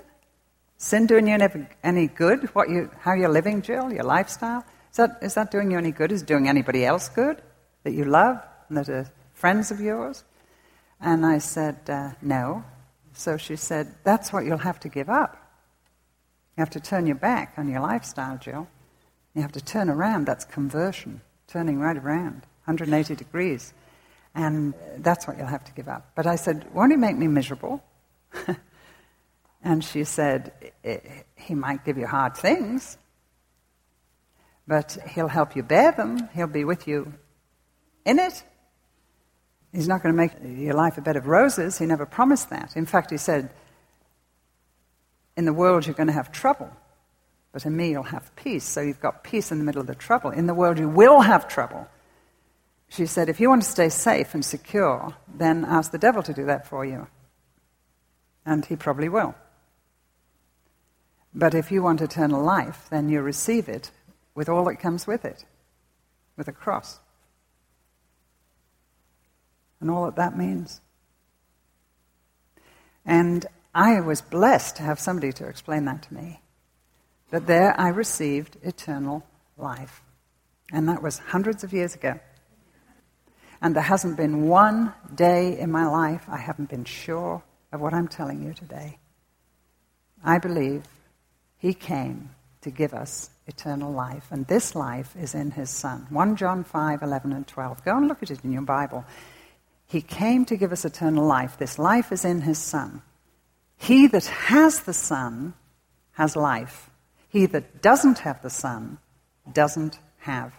Sin 0.76 1.06
doing 1.06 1.26
you 1.26 1.66
any 1.82 2.06
good? 2.06 2.54
What 2.54 2.68
you, 2.68 2.90
how 3.00 3.14
you're 3.14 3.28
living, 3.28 3.62
Jill, 3.62 3.92
your 3.92 4.04
lifestyle? 4.04 4.64
Is 4.90 4.98
that, 4.98 5.18
is 5.22 5.34
that 5.34 5.50
doing 5.50 5.70
you 5.70 5.78
any 5.78 5.90
good? 5.90 6.12
Is 6.12 6.22
doing 6.22 6.48
anybody 6.48 6.84
else 6.84 7.08
good 7.08 7.40
that 7.84 7.92
you 7.92 8.04
love 8.04 8.42
and 8.68 8.76
that 8.76 8.88
are 8.88 9.10
friends 9.32 9.70
of 9.70 9.80
yours? 9.80 10.22
And 11.00 11.24
I 11.24 11.38
said, 11.38 11.78
uh, 11.88 12.12
No. 12.20 12.64
So 13.14 13.36
she 13.36 13.56
said, 13.56 13.94
That's 14.04 14.32
what 14.32 14.44
you'll 14.44 14.58
have 14.58 14.80
to 14.80 14.88
give 14.88 15.08
up. 15.08 15.36
You 16.56 16.60
have 16.60 16.70
to 16.70 16.80
turn 16.80 17.06
your 17.06 17.16
back 17.16 17.54
on 17.56 17.68
your 17.68 17.80
lifestyle, 17.80 18.36
Jill. 18.36 18.68
You 19.34 19.40
have 19.40 19.52
to 19.52 19.64
turn 19.64 19.88
around. 19.88 20.26
That's 20.26 20.44
conversion, 20.44 21.22
turning 21.46 21.78
right 21.78 21.96
around, 21.96 22.42
180 22.66 23.14
degrees. 23.16 23.72
And 24.34 24.74
that's 24.98 25.26
what 25.26 25.38
you'll 25.38 25.46
have 25.46 25.64
to 25.64 25.72
give 25.72 25.88
up. 25.88 26.10
But 26.14 26.26
I 26.26 26.36
said, 26.36 26.66
Won't 26.74 26.92
it 26.92 26.98
make 26.98 27.16
me 27.16 27.28
miserable? 27.28 27.82
and 29.62 29.84
she 29.84 30.04
said, 30.04 30.52
He 31.36 31.54
might 31.54 31.84
give 31.84 31.98
you 31.98 32.06
hard 32.06 32.36
things, 32.36 32.98
but 34.66 34.96
He'll 35.14 35.28
help 35.28 35.56
you 35.56 35.62
bear 35.62 35.92
them. 35.92 36.28
He'll 36.34 36.46
be 36.46 36.64
with 36.64 36.86
you 36.86 37.12
in 38.04 38.18
it. 38.18 38.42
He's 39.72 39.88
not 39.88 40.02
going 40.02 40.14
to 40.14 40.16
make 40.16 40.32
your 40.42 40.74
life 40.74 40.98
a 40.98 41.00
bed 41.00 41.16
of 41.16 41.26
roses. 41.26 41.78
He 41.78 41.86
never 41.86 42.04
promised 42.04 42.50
that. 42.50 42.76
In 42.76 42.84
fact, 42.86 43.10
He 43.10 43.16
said, 43.16 43.50
In 45.36 45.44
the 45.44 45.52
world 45.52 45.86
you're 45.86 45.94
going 45.94 46.08
to 46.08 46.12
have 46.12 46.30
trouble. 46.32 46.70
but 47.52 47.64
in 47.66 47.76
me 47.76 47.90
you'll 47.90 48.02
have 48.02 48.34
peace. 48.36 48.64
So 48.64 48.80
you've 48.80 49.00
got 49.00 49.24
peace 49.24 49.50
in 49.52 49.58
the 49.58 49.64
middle 49.64 49.80
of 49.80 49.86
the 49.86 49.94
trouble. 49.94 50.30
In 50.30 50.46
the 50.46 50.54
world 50.54 50.78
you 50.78 50.88
will 50.88 51.20
have 51.20 51.48
trouble. 51.48 51.86
She 52.88 53.06
said, 53.06 53.30
if 53.30 53.40
you 53.40 53.48
want 53.48 53.62
to 53.62 53.68
stay 53.68 53.88
safe 53.88 54.34
and 54.34 54.44
secure, 54.44 55.16
then 55.34 55.64
ask 55.64 55.92
the 55.92 55.98
devil 55.98 56.22
to 56.24 56.34
do 56.34 56.44
that 56.44 56.66
for 56.66 56.84
you. 56.84 57.06
And 58.44 58.64
he 58.64 58.76
probably 58.76 59.08
will. 59.08 59.34
But 61.34 61.54
if 61.54 61.70
you 61.70 61.82
want 61.82 62.00
eternal 62.00 62.42
life, 62.42 62.86
then 62.90 63.08
you 63.08 63.20
receive 63.22 63.68
it 63.68 63.90
with 64.34 64.48
all 64.48 64.64
that 64.64 64.76
comes 64.76 65.06
with 65.06 65.24
it, 65.24 65.44
with 66.36 66.48
a 66.48 66.52
cross. 66.52 67.00
And 69.80 69.90
all 69.90 70.04
that 70.04 70.16
that 70.16 70.36
means. 70.36 70.80
And 73.04 73.46
I 73.74 74.00
was 74.00 74.20
blessed 74.20 74.76
to 74.76 74.82
have 74.82 75.00
somebody 75.00 75.32
to 75.32 75.46
explain 75.46 75.86
that 75.86 76.02
to 76.02 76.14
me. 76.14 76.40
But 77.30 77.46
there 77.46 77.78
I 77.80 77.88
received 77.88 78.58
eternal 78.62 79.24
life. 79.56 80.02
And 80.70 80.88
that 80.88 81.02
was 81.02 81.18
hundreds 81.18 81.64
of 81.64 81.72
years 81.72 81.94
ago. 81.94 82.20
And 83.60 83.74
there 83.74 83.82
hasn't 83.82 84.16
been 84.16 84.48
one 84.48 84.92
day 85.14 85.58
in 85.58 85.70
my 85.70 85.86
life 85.86 86.24
I 86.28 86.36
haven't 86.36 86.68
been 86.68 86.84
sure 86.84 87.42
of 87.72 87.80
what 87.80 87.94
I'm 87.94 88.08
telling 88.08 88.42
you 88.42 88.52
today. 88.52 88.98
I 90.22 90.38
believe 90.38 90.84
he 91.58 91.74
came 91.74 92.30
to 92.60 92.70
give 92.70 92.94
us 92.94 93.30
eternal 93.46 93.92
life, 93.92 94.26
and 94.30 94.46
this 94.46 94.74
life 94.74 95.16
is 95.16 95.34
in 95.34 95.50
his 95.50 95.70
Son. 95.70 96.06
1 96.10 96.36
John 96.36 96.62
5 96.64 97.02
11 97.02 97.32
and 97.32 97.46
12. 97.46 97.84
Go 97.84 97.96
and 97.96 98.08
look 98.08 98.22
at 98.22 98.30
it 98.30 98.44
in 98.44 98.52
your 98.52 98.62
Bible. 98.62 99.04
He 99.86 100.00
came 100.00 100.44
to 100.46 100.56
give 100.56 100.72
us 100.72 100.84
eternal 100.84 101.26
life. 101.26 101.58
This 101.58 101.78
life 101.78 102.12
is 102.12 102.24
in 102.24 102.42
his 102.42 102.58
Son. 102.58 103.02
He 103.76 104.06
that 104.06 104.26
has 104.26 104.80
the 104.80 104.94
Son 104.94 105.54
has 106.12 106.36
life. 106.36 106.88
He 107.28 107.46
that 107.46 107.82
doesn't 107.82 108.20
have 108.20 108.42
the 108.42 108.50
Son 108.50 108.98
doesn't 109.52 109.98
have 110.18 110.52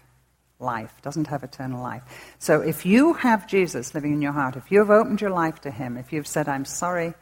life, 0.64 0.94
doesn't 1.02 1.28
have 1.28 1.44
eternal 1.44 1.82
life. 1.82 2.04
So 2.40 2.62
if 2.62 2.86
you 2.86 3.14
have 3.14 3.48
Jesus 3.48 3.94
living 3.94 4.14
in 4.14 4.22
your 4.22 4.32
heart, 4.32 4.56
if 4.56 4.72
you've 4.72 4.90
opened 4.90 5.22
your 5.22 5.30
life 5.30 5.62
to 5.62 5.72
Him, 5.72 5.98
if 5.98 6.14
you've 6.14 6.28
said, 6.28 6.48
I'm 6.48 6.66
sorry 6.66 7.14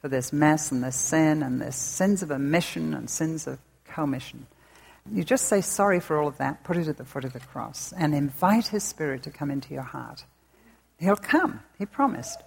for 0.00 0.08
this 0.08 0.32
mess 0.32 0.72
and 0.72 0.82
this 0.82 0.96
sin 0.96 1.42
and 1.42 1.60
this 1.60 1.76
sins 1.76 2.22
of 2.22 2.30
omission 2.30 2.94
and 2.94 3.08
sins 3.08 3.46
of 3.46 3.58
commission, 3.84 4.46
you 5.10 5.24
just 5.24 5.46
say 5.46 5.60
sorry 5.60 6.00
for 6.00 6.20
all 6.20 6.28
of 6.28 6.38
that, 6.38 6.64
put 6.64 6.76
it 6.76 6.88
at 6.88 6.96
the 6.96 7.04
foot 7.04 7.24
of 7.24 7.32
the 7.32 7.40
cross, 7.40 7.92
and 7.96 8.14
invite 8.14 8.68
His 8.68 8.84
Spirit 8.84 9.22
to 9.24 9.30
come 9.30 9.50
into 9.50 9.74
your 9.74 9.82
heart. 9.82 10.24
He'll 10.98 11.16
come, 11.16 11.60
He 11.78 11.86
promised. 11.86 12.40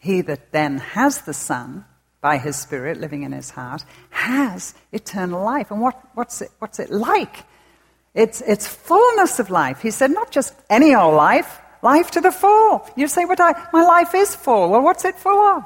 He 0.00 0.20
that 0.22 0.50
then 0.50 0.78
has 0.78 1.22
the 1.22 1.32
Son 1.32 1.84
by 2.22 2.38
his 2.38 2.56
Spirit 2.56 2.98
living 2.98 3.24
in 3.24 3.32
his 3.32 3.50
heart, 3.50 3.84
has 4.10 4.74
eternal 4.92 5.44
life. 5.44 5.70
And 5.70 5.82
what, 5.82 6.00
what's, 6.14 6.40
it, 6.40 6.50
what's 6.60 6.78
it 6.78 6.90
like? 6.90 7.44
It's, 8.14 8.40
it's 8.42 8.66
fullness 8.66 9.38
of 9.38 9.50
life. 9.50 9.80
He 9.80 9.90
said, 9.90 10.10
not 10.10 10.30
just 10.30 10.54
any 10.68 10.94
old 10.94 11.14
life, 11.14 11.60
life 11.82 12.10
to 12.12 12.20
the 12.20 12.30
full. 12.32 12.86
You 12.96 13.08
say, 13.08 13.24
but 13.24 13.40
I, 13.40 13.68
my 13.72 13.82
life 13.82 14.14
is 14.14 14.34
full. 14.34 14.68
Well, 14.70 14.82
what's 14.82 15.04
it 15.04 15.18
full 15.18 15.40
of? 15.40 15.64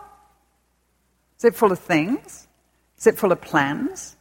Is 1.39 1.45
it 1.45 1.55
full 1.55 1.73
of 1.73 1.79
things? 1.79 2.47
Is 2.99 3.07
it 3.07 3.19
full 3.19 3.33
of 3.33 3.41
plans? 3.41 4.17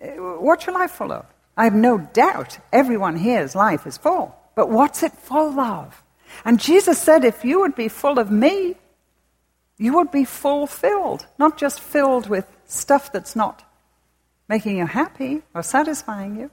Uh, 0.00 0.08
what's 0.38 0.66
your 0.66 0.74
life 0.74 0.92
full 0.92 1.12
of? 1.12 1.26
I 1.56 1.64
have 1.64 1.74
no 1.74 1.98
doubt 1.98 2.58
everyone 2.72 3.16
here's 3.16 3.54
life 3.54 3.86
is 3.86 3.98
full. 3.98 4.34
But 4.54 4.68
what's 4.70 5.02
it 5.02 5.12
full 5.12 5.58
of? 5.58 6.02
And 6.44 6.60
Jesus 6.60 6.98
said, 6.98 7.24
if 7.24 7.44
you 7.44 7.60
would 7.60 7.74
be 7.74 7.88
full 7.88 8.18
of 8.18 8.30
me, 8.30 8.76
you 9.78 9.94
would 9.94 10.10
be 10.10 10.24
fulfilled, 10.24 11.26
not 11.38 11.56
just 11.56 11.80
filled 11.80 12.28
with 12.28 12.46
stuff 12.66 13.10
that's 13.10 13.34
not 13.34 13.64
making 14.48 14.76
you 14.78 14.86
happy 14.86 15.42
or 15.54 15.62
satisfying 15.62 16.36
you. 16.36 16.50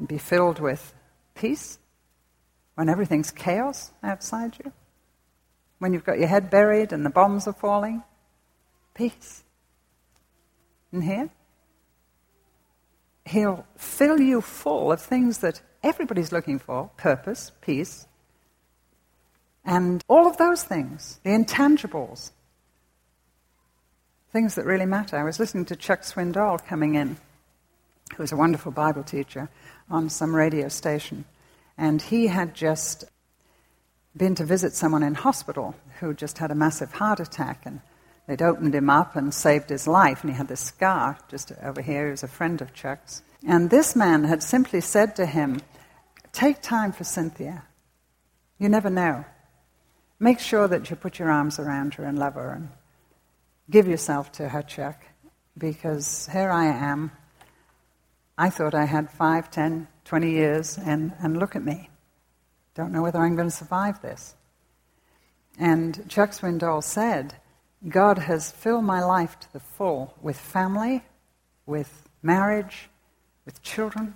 And 0.00 0.08
be 0.08 0.18
filled 0.18 0.58
with 0.58 0.92
peace 1.36 1.78
when 2.74 2.88
everything's 2.88 3.30
chaos 3.30 3.92
outside 4.02 4.56
you. 4.64 4.72
When 5.78 5.92
you've 5.92 6.04
got 6.04 6.18
your 6.18 6.28
head 6.28 6.50
buried 6.50 6.92
and 6.92 7.06
the 7.06 7.10
bombs 7.10 7.46
are 7.46 7.52
falling. 7.52 8.02
Peace. 8.94 9.44
And 10.90 11.04
here, 11.04 11.30
He'll 13.30 13.64
fill 13.76 14.20
you 14.20 14.40
full 14.40 14.90
of 14.90 15.00
things 15.00 15.38
that 15.38 15.60
everybody's 15.84 16.32
looking 16.32 16.58
for 16.58 16.90
purpose, 16.96 17.52
peace, 17.60 18.08
and 19.64 20.02
all 20.08 20.26
of 20.26 20.36
those 20.36 20.64
things, 20.64 21.20
the 21.22 21.30
intangibles, 21.30 22.32
things 24.32 24.56
that 24.56 24.64
really 24.64 24.86
matter. 24.86 25.16
I 25.16 25.22
was 25.22 25.38
listening 25.38 25.66
to 25.66 25.76
Chuck 25.76 26.00
Swindoll 26.02 26.66
coming 26.66 26.96
in, 26.96 27.18
who's 28.16 28.32
a 28.32 28.36
wonderful 28.36 28.72
Bible 28.72 29.04
teacher, 29.04 29.48
on 29.90 30.08
some 30.08 30.34
radio 30.34 30.68
station. 30.68 31.24
And 31.76 32.00
he 32.00 32.26
had 32.26 32.54
just 32.54 33.04
been 34.16 34.34
to 34.36 34.44
visit 34.44 34.74
someone 34.74 35.02
in 35.02 35.14
hospital 35.14 35.74
who 36.00 36.14
just 36.14 36.38
had 36.38 36.50
a 36.50 36.54
massive 36.54 36.92
heart 36.92 37.20
attack. 37.20 37.62
And 37.64 37.80
they'd 38.26 38.42
opened 38.42 38.74
him 38.74 38.90
up 38.90 39.16
and 39.16 39.32
saved 39.32 39.70
his 39.70 39.86
life. 39.86 40.22
And 40.22 40.30
he 40.30 40.36
had 40.36 40.48
this 40.48 40.60
scar 40.60 41.18
just 41.28 41.52
over 41.62 41.82
here. 41.82 42.06
He 42.06 42.10
was 42.10 42.22
a 42.22 42.28
friend 42.28 42.60
of 42.60 42.74
Chuck's. 42.74 43.22
And 43.46 43.70
this 43.70 43.96
man 43.96 44.24
had 44.24 44.42
simply 44.42 44.80
said 44.80 45.16
to 45.16 45.26
him, 45.26 45.60
Take 46.32 46.62
time 46.62 46.92
for 46.92 47.04
Cynthia. 47.04 47.64
You 48.58 48.68
never 48.68 48.90
know 48.90 49.24
make 50.20 50.38
sure 50.38 50.68
that 50.68 50.90
you 50.90 50.96
put 50.96 51.18
your 51.18 51.30
arms 51.30 51.58
around 51.58 51.94
her 51.94 52.04
and 52.04 52.18
love 52.18 52.34
her 52.34 52.52
and 52.52 52.68
give 53.70 53.88
yourself 53.88 54.30
to 54.32 54.48
her, 54.50 54.62
Chuck, 54.62 55.02
because 55.56 56.28
here 56.30 56.50
I 56.50 56.66
am. 56.66 57.10
I 58.40 58.48
thought 58.48 58.74
I 58.74 58.86
had 58.86 59.10
five, 59.10 59.50
ten, 59.50 59.86
twenty 60.06 60.30
years, 60.30 60.78
and, 60.78 61.12
and 61.22 61.38
look 61.38 61.54
at 61.56 61.62
me. 61.62 61.90
Don't 62.74 62.90
know 62.90 63.02
whether 63.02 63.18
I'm 63.18 63.36
going 63.36 63.50
to 63.50 63.54
survive 63.54 64.00
this. 64.00 64.34
And 65.58 66.08
Chuck 66.08 66.30
Swindoll 66.30 66.82
said, 66.82 67.34
God 67.86 68.16
has 68.16 68.50
filled 68.50 68.84
my 68.84 69.04
life 69.04 69.38
to 69.40 69.52
the 69.52 69.60
full 69.60 70.14
with 70.22 70.38
family, 70.38 71.04
with 71.66 72.08
marriage, 72.22 72.88
with 73.44 73.62
children, 73.62 74.14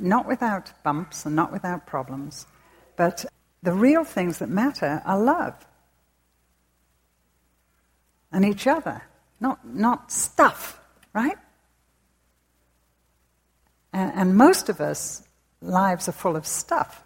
not 0.00 0.26
without 0.26 0.72
bumps 0.82 1.26
and 1.26 1.36
not 1.36 1.52
without 1.52 1.86
problems, 1.86 2.46
but 2.96 3.26
the 3.62 3.74
real 3.74 4.02
things 4.02 4.38
that 4.38 4.48
matter 4.48 5.02
are 5.04 5.20
love 5.20 5.66
and 8.32 8.46
each 8.46 8.66
other, 8.66 9.02
not, 9.40 9.58
not 9.68 10.10
stuff, 10.10 10.80
right? 11.12 11.36
And, 13.92 14.12
and 14.14 14.36
most 14.36 14.68
of 14.68 14.80
us, 14.80 15.22
lives 15.60 16.08
are 16.08 16.12
full 16.12 16.36
of 16.36 16.46
stuff. 16.46 17.02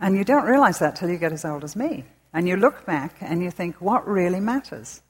And 0.00 0.16
you 0.16 0.24
don't 0.24 0.46
realize 0.46 0.78
that 0.80 0.96
till 0.96 1.10
you 1.10 1.18
get 1.18 1.32
as 1.32 1.44
old 1.44 1.64
as 1.64 1.76
me. 1.76 2.04
And 2.32 2.48
you 2.48 2.56
look 2.56 2.86
back 2.86 3.16
and 3.20 3.42
you 3.42 3.50
think, 3.50 3.80
what 3.80 4.06
really 4.08 4.40
matters? 4.40 5.02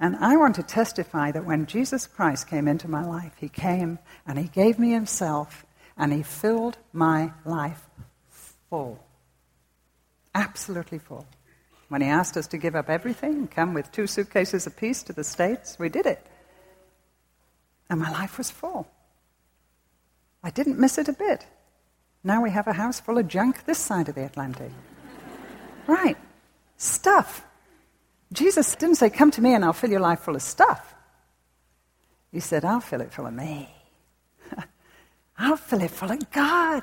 And 0.00 0.16
I 0.16 0.36
want 0.36 0.56
to 0.56 0.62
testify 0.62 1.30
that 1.30 1.46
when 1.46 1.66
Jesus 1.66 2.06
Christ 2.06 2.48
came 2.48 2.66
into 2.66 2.88
my 2.88 3.04
life, 3.04 3.32
he 3.38 3.48
came 3.48 3.98
and 4.26 4.38
he 4.38 4.48
gave 4.48 4.78
me 4.78 4.90
himself 4.90 5.64
and 5.96 6.12
he 6.12 6.22
filled 6.22 6.76
my 6.92 7.32
life 7.44 7.82
full. 8.68 9.02
Absolutely 10.34 10.98
full. 10.98 11.26
When 11.88 12.02
he 12.02 12.08
asked 12.08 12.36
us 12.36 12.48
to 12.48 12.58
give 12.58 12.74
up 12.74 12.90
everything 12.90 13.46
come 13.46 13.72
with 13.72 13.92
two 13.92 14.08
suitcases 14.08 14.66
apiece 14.66 15.04
to 15.04 15.12
the 15.12 15.22
States, 15.22 15.78
we 15.78 15.88
did 15.88 16.06
it. 16.06 16.26
And 17.88 18.00
my 18.00 18.10
life 18.10 18.36
was 18.36 18.50
full. 18.50 18.88
I 20.44 20.50
didn't 20.50 20.78
miss 20.78 20.98
it 20.98 21.08
a 21.08 21.12
bit. 21.14 21.46
Now 22.22 22.42
we 22.42 22.50
have 22.50 22.66
a 22.66 22.74
house 22.74 23.00
full 23.00 23.16
of 23.16 23.26
junk 23.26 23.64
this 23.64 23.78
side 23.78 24.10
of 24.10 24.14
the 24.14 24.24
Atlantic. 24.24 24.70
right. 25.86 26.18
Stuff. 26.76 27.44
Jesus 28.30 28.76
didn't 28.76 28.96
say, 28.96 29.08
Come 29.08 29.30
to 29.32 29.40
me 29.40 29.54
and 29.54 29.64
I'll 29.64 29.72
fill 29.72 29.90
your 29.90 30.00
life 30.00 30.20
full 30.20 30.36
of 30.36 30.42
stuff. 30.42 30.94
He 32.30 32.40
said, 32.40 32.64
I'll 32.64 32.80
fill 32.80 33.00
it 33.00 33.12
full 33.12 33.26
of 33.26 33.32
me. 33.32 33.74
I'll 35.38 35.56
fill 35.56 35.80
it 35.80 35.90
full 35.90 36.10
of 36.10 36.30
God. 36.30 36.82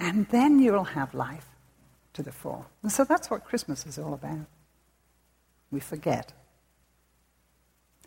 And 0.00 0.26
then 0.28 0.58
you'll 0.58 0.84
have 0.84 1.12
life 1.12 1.48
to 2.14 2.22
the 2.22 2.32
full. 2.32 2.64
And 2.82 2.90
so 2.90 3.04
that's 3.04 3.30
what 3.30 3.44
Christmas 3.44 3.84
is 3.84 3.98
all 3.98 4.14
about. 4.14 4.46
We 5.70 5.80
forget. 5.80 6.32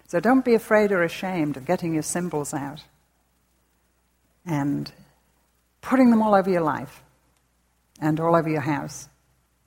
So 0.08 0.20
don't 0.20 0.44
be 0.44 0.56
afraid 0.56 0.92
or 0.92 1.04
ashamed 1.04 1.58
of 1.58 1.66
getting 1.66 1.94
your 1.94 2.04
symbols 2.04 2.54
out 2.54 2.86
and 4.46 4.92
putting 5.82 6.10
them 6.10 6.22
all 6.22 6.34
over 6.34 6.50
your 6.50 6.62
life 6.62 7.04
and 8.00 8.20
all 8.20 8.36
over 8.36 8.50
your 8.50 8.62
house 8.62 9.08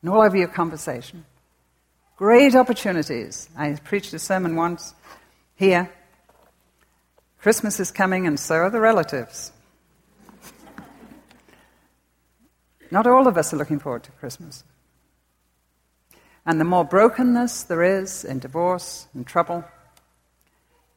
and 0.02 0.10
all 0.10 0.22
over 0.22 0.36
your 0.36 0.48
conversation. 0.48 1.24
Great 2.16 2.54
opportunities. 2.54 3.48
I 3.56 3.72
preached 3.82 4.12
a 4.14 4.18
sermon 4.18 4.56
once 4.56 4.94
here. 5.56 5.90
Christmas 7.40 7.80
is 7.80 7.90
coming, 7.90 8.26
and 8.26 8.38
so 8.38 8.54
are 8.54 8.70
the 8.70 8.80
relatives. 8.80 9.52
Not 12.90 13.06
all 13.06 13.26
of 13.26 13.36
us 13.36 13.52
are 13.52 13.56
looking 13.56 13.80
forward 13.80 14.04
to 14.04 14.12
Christmas. 14.12 14.64
And 16.46 16.60
the 16.60 16.64
more 16.64 16.84
brokenness 16.84 17.64
there 17.64 17.82
is 17.82 18.24
in 18.24 18.38
divorce 18.38 19.08
and 19.14 19.26
trouble 19.26 19.64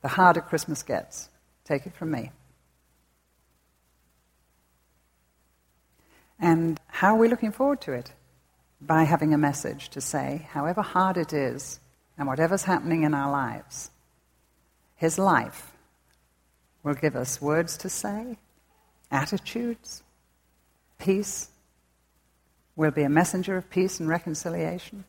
the 0.02 0.10
harder 0.10 0.42
Christmas 0.42 0.84
gets. 0.84 1.30
Take 1.66 1.86
it 1.86 1.96
from 1.96 2.12
me. 2.12 2.32
And 6.40 6.80
how 6.88 7.16
are 7.16 7.20
we 7.20 7.28
looking 7.28 7.52
forward 7.52 7.82
to 7.82 7.94
it? 7.94 8.14
By 8.80 9.04
having 9.04 9.34
a 9.34 9.38
message 9.38 9.90
to 9.90 10.02
say, 10.02 10.48
however 10.52 10.82
hard 10.82 11.18
it 11.18 11.34
is, 11.34 11.80
and 12.18 12.28
whatever's 12.28 12.64
happening 12.64 13.04
in 13.04 13.14
our 13.14 13.32
lives, 13.32 13.92
His 14.96 15.18
life 15.18 15.72
will 16.84 16.94
give 16.94 17.16
us 17.16 17.42
words 17.42 17.78
to 17.78 17.90
say, 17.90 18.38
attitudes, 19.12 20.04
peace, 21.00 21.50
We'll 22.78 22.92
be 22.92 23.04
a 23.04 23.10
messenger 23.10 23.58
of 23.58 23.70
peace 23.72 24.00
and 24.00 24.08
reconciliation. 24.08 25.04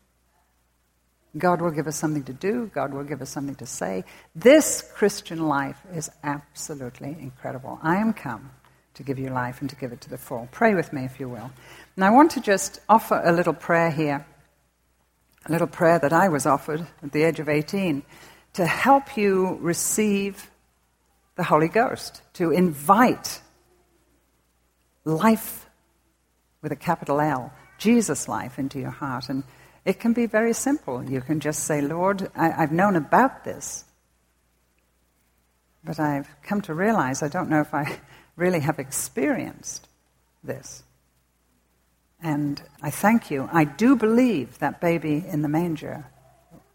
God 1.36 1.60
will 1.60 1.70
give 1.70 1.86
us 1.86 1.96
something 1.96 2.24
to 2.24 2.32
do. 2.32 2.70
God 2.74 2.94
will 2.94 3.04
give 3.04 3.20
us 3.20 3.28
something 3.28 3.54
to 3.56 3.66
say. 3.66 4.04
This 4.34 4.82
Christian 4.94 5.46
life 5.46 5.78
is 5.94 6.10
absolutely 6.24 7.14
incredible. 7.20 7.78
I 7.82 7.96
am 7.96 8.14
come 8.14 8.50
to 8.98 9.04
give 9.04 9.18
you 9.18 9.30
life 9.30 9.60
and 9.60 9.70
to 9.70 9.76
give 9.76 9.92
it 9.92 10.00
to 10.02 10.10
the 10.10 10.18
full. 10.18 10.48
Pray 10.50 10.74
with 10.74 10.92
me, 10.92 11.04
if 11.04 11.20
you 11.20 11.28
will. 11.28 11.52
And 11.94 12.04
I 12.04 12.10
want 12.10 12.32
to 12.32 12.40
just 12.40 12.80
offer 12.88 13.22
a 13.24 13.32
little 13.32 13.54
prayer 13.54 13.92
here, 13.92 14.26
a 15.46 15.52
little 15.52 15.68
prayer 15.68 16.00
that 16.00 16.12
I 16.12 16.28
was 16.28 16.46
offered 16.46 16.86
at 17.02 17.12
the 17.12 17.22
age 17.22 17.38
of 17.38 17.48
18 17.48 18.02
to 18.54 18.66
help 18.66 19.16
you 19.16 19.56
receive 19.60 20.50
the 21.36 21.44
Holy 21.44 21.68
Ghost, 21.68 22.22
to 22.34 22.50
invite 22.50 23.40
life 25.04 25.66
with 26.60 26.72
a 26.72 26.76
capital 26.76 27.20
L, 27.20 27.52
Jesus 27.78 28.26
life 28.26 28.58
into 28.58 28.80
your 28.80 28.90
heart. 28.90 29.28
And 29.28 29.44
it 29.84 30.00
can 30.00 30.12
be 30.12 30.26
very 30.26 30.52
simple. 30.52 31.08
You 31.08 31.20
can 31.20 31.38
just 31.38 31.62
say, 31.64 31.80
Lord, 31.80 32.32
I, 32.34 32.48
have 32.50 32.72
known 32.72 32.96
about 32.96 33.44
this, 33.44 33.84
but 35.84 36.00
I've 36.00 36.28
come 36.42 36.60
to 36.62 36.74
realize 36.74 37.22
I 37.22 37.28
don't 37.28 37.48
know 37.48 37.60
if 37.60 37.72
I 37.72 38.00
really 38.38 38.60
have 38.60 38.78
experienced 38.78 39.88
this. 40.44 40.84
And 42.22 42.62
I 42.80 42.90
thank 42.90 43.30
you. 43.30 43.48
I 43.52 43.64
do 43.64 43.96
believe 43.96 44.58
that 44.60 44.80
baby 44.80 45.24
in 45.26 45.42
the 45.42 45.48
manger 45.48 46.06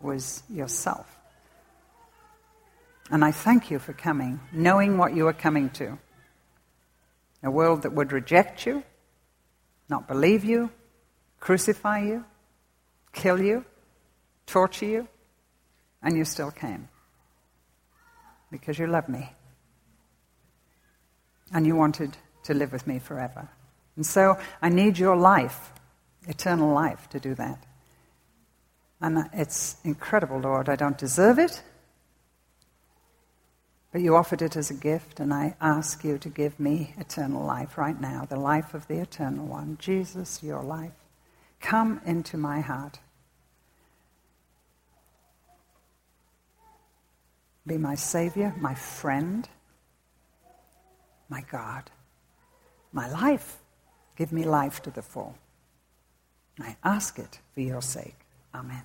was 0.02 0.44
yourself. 0.50 1.18
And 3.10 3.24
I 3.24 3.32
thank 3.32 3.72
you 3.72 3.80
for 3.80 3.94
coming, 3.94 4.40
knowing 4.52 4.98
what 4.98 5.16
you 5.16 5.28
are 5.28 5.34
coming 5.34 5.70
to. 5.72 5.98
A 7.44 7.52
world 7.52 7.84
that 7.84 7.94
would 7.94 8.12
reject 8.12 8.66
you, 8.66 8.84
not 9.90 10.08
believe 10.08 10.44
you, 10.44 10.70
crucify 11.40 12.00
you, 12.00 12.26
kill 13.14 13.42
you, 13.42 13.66
torture 14.48 14.86
you, 14.86 15.08
and 16.02 16.18
you 16.18 16.26
still 16.26 16.52
came. 16.52 16.90
Because 18.52 18.80
you 18.80 18.88
love 18.88 19.08
me. 19.08 19.30
And 21.54 21.66
you 21.66 21.76
wanted 21.76 22.18
to 22.44 22.54
live 22.54 22.72
with 22.72 22.88
me 22.88 23.00
forever. 23.00 23.48
And 23.96 24.06
so 24.06 24.38
I 24.62 24.70
need 24.70 24.98
your 24.98 25.16
life, 25.16 25.72
eternal 26.28 26.74
life, 26.74 27.08
to 27.10 27.20
do 27.20 27.36
that. 27.36 27.64
And 29.00 29.30
it's 29.34 29.78
incredible, 29.84 30.40
Lord. 30.40 30.70
I 30.70 30.76
don't 30.76 30.98
deserve 30.98 31.38
it. 31.38 31.62
But 33.92 34.02
you 34.02 34.16
offered 34.16 34.42
it 34.42 34.56
as 34.56 34.72
a 34.72 34.74
gift, 34.74 35.20
and 35.20 35.32
I 35.32 35.56
ask 35.62 36.04
you 36.04 36.18
to 36.18 36.30
give 36.30 36.60
me 36.60 36.96
eternal 36.98 37.46
life 37.46 37.78
right 37.78 38.00
now, 38.02 38.26
the 38.28 38.40
life 38.40 38.74
of 38.74 38.88
the 38.88 39.00
eternal 39.00 39.46
one. 39.46 39.78
Jesus, 39.80 40.42
your 40.42 40.64
life. 40.64 40.94
Come 41.62 42.02
into 42.04 42.36
my 42.36 42.62
heart. 42.62 42.98
Be 47.68 47.78
my 47.78 47.94
Savior, 47.94 48.56
my 48.58 48.74
friend, 48.74 49.48
my 51.34 51.44
God, 51.50 51.90
my 52.92 53.08
life. 53.10 53.58
Give 54.16 54.32
me 54.32 54.44
life 54.44 54.78
to 54.84 54.92
the 54.92 55.02
full. 55.02 55.34
I 56.60 56.76
ask 56.84 57.18
it 57.18 57.40
for 57.54 57.62
your 57.62 57.82
sake. 57.82 58.20
Amen. 58.54 58.84